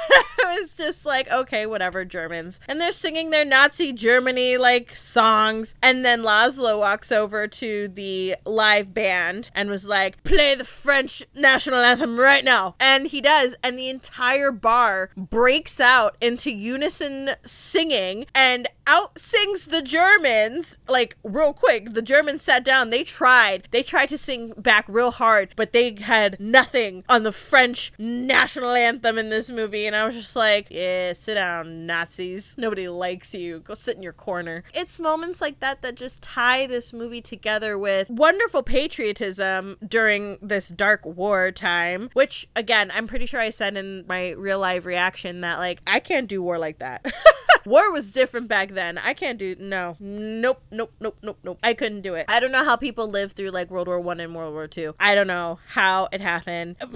I 0.47 0.59
was 0.61 0.77
just 0.77 1.05
like, 1.05 1.29
okay, 1.29 1.65
whatever, 1.65 2.05
Germans. 2.05 2.59
And 2.67 2.79
they're 2.79 2.91
singing 2.91 3.31
their 3.31 3.43
Nazi 3.43 3.91
Germany 3.91 4.57
like 4.57 4.95
songs. 4.95 5.75
And 5.81 6.05
then 6.05 6.21
Laszlo 6.21 6.79
walks 6.79 7.11
over 7.11 7.47
to 7.47 7.87
the 7.89 8.35
live 8.45 8.93
band 8.93 9.49
and 9.53 9.69
was 9.69 9.85
like, 9.85 10.23
play 10.23 10.55
the 10.55 10.63
French 10.63 11.23
national 11.35 11.79
anthem 11.79 12.19
right 12.19 12.45
now. 12.45 12.75
And 12.79 13.07
he 13.07 13.19
does. 13.19 13.55
And 13.63 13.77
the 13.77 13.89
entire 13.89 14.51
bar 14.51 15.09
breaks 15.17 15.79
out 15.79 16.15
into 16.21 16.51
unison 16.51 17.31
singing 17.45 18.25
and 18.33 18.67
out 18.87 19.19
sings 19.19 19.65
the 19.65 19.81
Germans 19.81 20.77
like 20.87 21.17
real 21.23 21.53
quick. 21.53 21.93
The 21.93 22.01
Germans 22.01 22.43
sat 22.43 22.63
down. 22.63 22.89
They 22.89 23.03
tried. 23.03 23.67
They 23.71 23.83
tried 23.83 24.09
to 24.09 24.17
sing 24.17 24.53
back 24.57 24.85
real 24.87 25.11
hard, 25.11 25.53
but 25.55 25.73
they 25.73 25.93
had 25.95 26.39
nothing 26.39 27.03
on 27.09 27.23
the 27.23 27.31
French 27.31 27.91
national 27.99 28.71
anthem 28.71 29.17
in 29.17 29.29
this 29.29 29.49
movie. 29.49 29.85
And 29.85 29.95
I 29.95 30.05
was 30.05 30.15
just 30.15 30.35
like, 30.35 30.67
yeah, 30.69 31.13
sit 31.13 31.35
down, 31.35 31.85
Nazis. 31.85 32.55
Nobody 32.57 32.87
likes 32.87 33.33
you. 33.33 33.59
Go 33.59 33.75
sit 33.75 33.97
in 33.97 34.03
your 34.03 34.13
corner. 34.13 34.63
It's 34.73 34.99
moments 34.99 35.41
like 35.41 35.59
that 35.59 35.81
that 35.81 35.95
just 35.95 36.21
tie 36.21 36.65
this 36.65 36.93
movie 36.93 37.21
together 37.21 37.77
with 37.77 38.09
wonderful 38.09 38.63
patriotism 38.63 39.77
during 39.85 40.37
this 40.41 40.69
dark 40.69 41.05
war 41.05 41.51
time, 41.51 42.09
which 42.13 42.47
again, 42.55 42.91
I'm 42.93 43.07
pretty 43.07 43.25
sure 43.25 43.39
I 43.39 43.49
said 43.49 43.75
in 43.75 44.05
my 44.07 44.29
real 44.31 44.59
live 44.59 44.85
reaction 44.85 45.41
that 45.41 45.59
like 45.59 45.81
I 45.85 45.99
can't 45.99 46.27
do 46.27 46.41
war 46.41 46.57
like 46.57 46.79
that. 46.79 47.05
war 47.67 47.91
was 47.91 48.11
different 48.11 48.47
back 48.47 48.69
then. 48.69 48.97
I 48.97 49.13
can't 49.13 49.37
do 49.37 49.55
no. 49.59 49.97
Nope, 49.99 50.61
nope, 50.71 50.93
nope, 50.99 51.17
nope, 51.21 51.37
nope. 51.43 51.59
I 51.61 51.73
couldn't 51.73 52.01
do 52.01 52.15
it. 52.15 52.25
I 52.29 52.39
don't 52.39 52.51
know 52.51 52.63
how 52.63 52.75
people 52.75 53.07
lived 53.07 53.35
through 53.35 53.51
like 53.51 53.69
World 53.69 53.87
War 53.87 53.99
1 53.99 54.19
and 54.19 54.33
World 54.33 54.53
War 54.53 54.67
2. 54.67 54.95
I 54.99 55.15
don't 55.15 55.27
know 55.27 55.59
how 55.67 56.07
it 56.11 56.21
happened. 56.21 56.77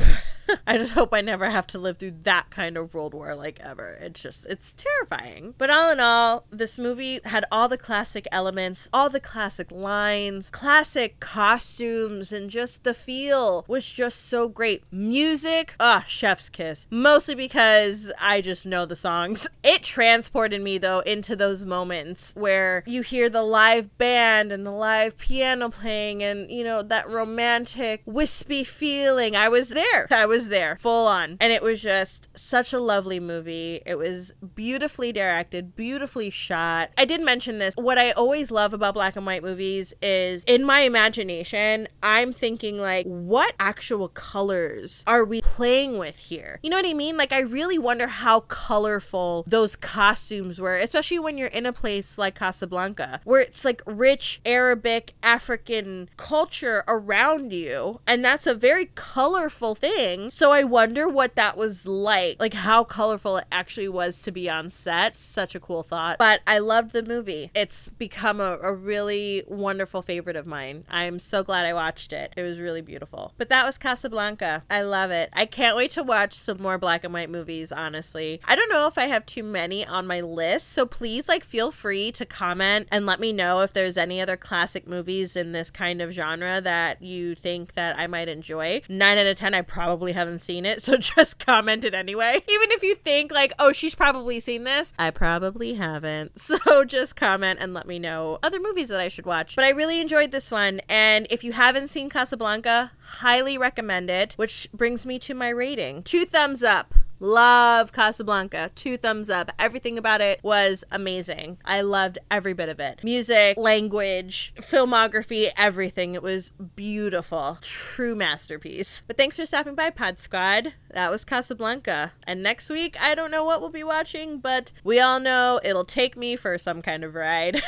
I 0.67 0.77
just 0.77 0.93
hope 0.93 1.13
I 1.13 1.21
never 1.21 1.49
have 1.49 1.67
to 1.67 1.79
live 1.79 1.97
through 1.97 2.15
that 2.23 2.49
kind 2.49 2.77
of 2.77 2.93
World 2.93 3.13
War 3.13 3.35
like 3.35 3.59
ever. 3.59 3.97
It's 4.01 4.21
just, 4.21 4.45
it's 4.45 4.73
terrifying. 4.73 5.53
But 5.57 5.69
all 5.69 5.91
in 5.91 5.99
all, 5.99 6.45
this 6.51 6.77
movie 6.77 7.19
had 7.23 7.45
all 7.51 7.67
the 7.67 7.77
classic 7.77 8.27
elements, 8.31 8.87
all 8.93 9.09
the 9.09 9.19
classic 9.19 9.71
lines, 9.71 10.49
classic 10.49 11.19
costumes, 11.19 12.31
and 12.31 12.49
just 12.49 12.83
the 12.83 12.93
feel 12.93 13.65
was 13.67 13.89
just 13.89 14.27
so 14.27 14.47
great. 14.47 14.83
Music, 14.91 15.73
ah, 15.79 16.03
chef's 16.07 16.49
kiss. 16.49 16.87
Mostly 16.89 17.35
because 17.35 18.11
I 18.19 18.41
just 18.41 18.65
know 18.65 18.85
the 18.85 18.95
songs. 18.95 19.47
It 19.63 19.83
transported 19.83 20.61
me 20.61 20.79
though 20.79 20.99
into 21.01 21.35
those 21.35 21.63
moments 21.63 22.33
where 22.35 22.83
you 22.87 23.03
hear 23.03 23.29
the 23.29 23.43
live 23.43 23.95
band 23.99 24.51
and 24.51 24.65
the 24.65 24.71
live 24.71 25.17
piano 25.17 25.69
playing 25.69 26.23
and, 26.23 26.49
you 26.49 26.63
know, 26.63 26.81
that 26.81 27.07
romantic, 27.07 28.01
wispy 28.05 28.63
feeling. 28.63 29.35
I 29.35 29.49
was 29.49 29.69
there. 29.69 30.07
I 30.09 30.25
was 30.31 30.47
there, 30.47 30.77
full 30.77 31.07
on. 31.07 31.35
And 31.41 31.51
it 31.51 31.61
was 31.61 31.81
just 31.81 32.29
such 32.33 32.71
a 32.71 32.79
lovely 32.79 33.19
movie. 33.19 33.81
It 33.85 33.95
was 33.95 34.31
beautifully 34.55 35.11
directed, 35.11 35.75
beautifully 35.75 36.29
shot. 36.29 36.91
I 36.97 37.03
did 37.03 37.21
mention 37.21 37.59
this. 37.59 37.75
What 37.75 37.97
I 37.97 38.11
always 38.11 38.49
love 38.49 38.73
about 38.73 38.93
black 38.93 39.17
and 39.17 39.25
white 39.25 39.43
movies 39.43 39.93
is 40.01 40.45
in 40.45 40.63
my 40.63 40.81
imagination, 40.81 41.89
I'm 42.01 42.31
thinking, 42.31 42.77
like, 42.77 43.05
what 43.05 43.53
actual 43.59 44.07
colors 44.07 45.03
are 45.05 45.25
we 45.25 45.41
playing 45.41 45.97
with 45.97 46.17
here? 46.17 46.59
You 46.63 46.69
know 46.69 46.77
what 46.77 46.87
I 46.87 46.93
mean? 46.93 47.17
Like, 47.17 47.33
I 47.33 47.41
really 47.41 47.77
wonder 47.77 48.07
how 48.07 48.39
colorful 48.41 49.43
those 49.45 49.75
costumes 49.75 50.61
were, 50.61 50.77
especially 50.77 51.19
when 51.19 51.37
you're 51.37 51.49
in 51.49 51.65
a 51.65 51.73
place 51.73 52.17
like 52.17 52.35
Casablanca, 52.35 53.19
where 53.25 53.41
it's 53.41 53.65
like 53.65 53.81
rich 53.85 54.39
Arabic, 54.45 55.13
African 55.21 56.07
culture 56.15 56.85
around 56.87 57.51
you. 57.51 57.99
And 58.07 58.23
that's 58.23 58.47
a 58.47 58.53
very 58.53 58.91
colorful 58.95 59.75
thing. 59.75 60.20
So 60.29 60.51
I 60.51 60.63
wonder 60.63 61.07
what 61.07 61.35
that 61.35 61.57
was 61.57 61.85
like, 61.85 62.37
like 62.39 62.53
how 62.53 62.83
colorful 62.83 63.37
it 63.37 63.45
actually 63.51 63.87
was 63.89 64.21
to 64.23 64.31
be 64.31 64.49
on 64.49 64.71
set. 64.71 65.15
Such 65.15 65.55
a 65.55 65.59
cool 65.59 65.83
thought. 65.83 66.17
But 66.17 66.41
I 66.45 66.59
loved 66.59 66.91
the 66.91 67.03
movie. 67.03 67.51
It's 67.55 67.89
become 67.89 68.39
a, 68.39 68.57
a 68.61 68.73
really 68.73 69.43
wonderful 69.47 70.01
favorite 70.01 70.35
of 70.35 70.45
mine. 70.45 70.85
I'm 70.89 71.19
so 71.19 71.43
glad 71.43 71.65
I 71.65 71.73
watched 71.73 72.13
it. 72.13 72.33
It 72.37 72.43
was 72.43 72.59
really 72.59 72.81
beautiful. 72.81 73.33
But 73.37 73.49
that 73.49 73.65
was 73.65 73.77
Casablanca. 73.77 74.63
I 74.69 74.81
love 74.81 75.11
it. 75.11 75.29
I 75.33 75.45
can't 75.45 75.77
wait 75.77 75.91
to 75.91 76.03
watch 76.03 76.33
some 76.33 76.61
more 76.61 76.77
black 76.77 77.03
and 77.03 77.13
white 77.13 77.29
movies, 77.29 77.71
honestly. 77.71 78.41
I 78.45 78.55
don't 78.55 78.69
know 78.69 78.87
if 78.87 78.97
I 78.97 79.05
have 79.05 79.25
too 79.25 79.43
many 79.43 79.85
on 79.85 80.07
my 80.07 80.21
list, 80.21 80.71
so 80.71 80.85
please 80.85 81.27
like 81.27 81.43
feel 81.43 81.71
free 81.71 82.11
to 82.13 82.25
comment 82.25 82.87
and 82.91 83.05
let 83.05 83.19
me 83.19 83.33
know 83.33 83.61
if 83.61 83.73
there's 83.73 83.97
any 83.97 84.21
other 84.21 84.37
classic 84.37 84.87
movies 84.87 85.35
in 85.35 85.51
this 85.51 85.69
kind 85.69 86.01
of 86.01 86.11
genre 86.11 86.61
that 86.61 87.01
you 87.01 87.35
think 87.35 87.73
that 87.73 87.97
I 87.97 88.07
might 88.07 88.27
enjoy. 88.27 88.81
9 88.89 89.17
out 89.17 89.25
of 89.25 89.37
10 89.37 89.53
I 89.53 89.61
probably 89.61 90.10
haven't 90.13 90.39
seen 90.39 90.65
it, 90.65 90.83
so 90.83 90.97
just 90.97 91.39
comment 91.45 91.85
it 91.85 91.93
anyway. 91.93 92.43
Even 92.47 92.71
if 92.71 92.83
you 92.83 92.95
think 92.95 93.31
like, 93.31 93.53
"Oh, 93.59 93.71
she's 93.71 93.95
probably 93.95 94.39
seen 94.39 94.63
this." 94.63 94.93
I 94.97 95.09
probably 95.11 95.75
haven't. 95.75 96.31
So 96.51 96.83
just 96.83 97.15
comment 97.15 97.59
and 97.61 97.73
let 97.73 97.87
me 97.87 97.97
know 97.97 98.37
other 98.43 98.59
movies 98.59 98.89
that 98.89 98.99
I 98.99 99.07
should 99.07 99.25
watch. 99.25 99.55
But 99.55 99.63
I 99.63 99.69
really 99.69 100.01
enjoyed 100.01 100.31
this 100.31 100.51
one, 100.51 100.81
and 100.89 101.25
if 101.29 101.43
you 101.43 101.53
haven't 101.53 101.89
seen 101.89 102.09
Casablanca, 102.09 102.91
highly 102.99 103.57
recommend 103.57 104.09
it, 104.09 104.33
which 104.33 104.67
brings 104.73 105.05
me 105.05 105.17
to 105.19 105.33
my 105.33 105.49
rating. 105.49 106.03
2 106.03 106.25
thumbs 106.25 106.61
up. 106.61 106.93
Love 107.23 107.93
Casablanca. 107.93 108.71
Two 108.73 108.97
thumbs 108.97 109.29
up. 109.29 109.51
Everything 109.59 109.97
about 109.99 110.21
it 110.21 110.39
was 110.41 110.83
amazing. 110.91 111.59
I 111.63 111.81
loved 111.81 112.17
every 112.31 112.53
bit 112.53 112.67
of 112.67 112.79
it. 112.79 113.03
Music, 113.03 113.57
language, 113.57 114.53
filmography, 114.57 115.49
everything. 115.55 116.15
It 116.15 116.23
was 116.23 116.49
beautiful. 116.75 117.59
True 117.61 118.15
masterpiece. 118.15 119.03
But 119.05 119.17
thanks 119.17 119.35
for 119.35 119.45
stopping 119.45 119.75
by, 119.75 119.91
Pod 119.91 120.19
Squad. 120.19 120.73
That 120.89 121.11
was 121.11 121.23
Casablanca. 121.23 122.13
And 122.25 122.41
next 122.41 122.71
week, 122.71 122.99
I 122.99 123.13
don't 123.13 123.29
know 123.29 123.45
what 123.45 123.61
we'll 123.61 123.69
be 123.69 123.83
watching, 123.83 124.39
but 124.39 124.71
we 124.83 124.99
all 124.99 125.19
know 125.19 125.59
it'll 125.63 125.85
take 125.85 126.17
me 126.17 126.35
for 126.35 126.57
some 126.57 126.81
kind 126.81 127.03
of 127.03 127.13
ride. 127.13 127.61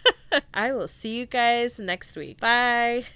I 0.54 0.72
will 0.72 0.88
see 0.88 1.16
you 1.16 1.26
guys 1.26 1.80
next 1.80 2.14
week. 2.14 2.38
Bye. 2.38 3.06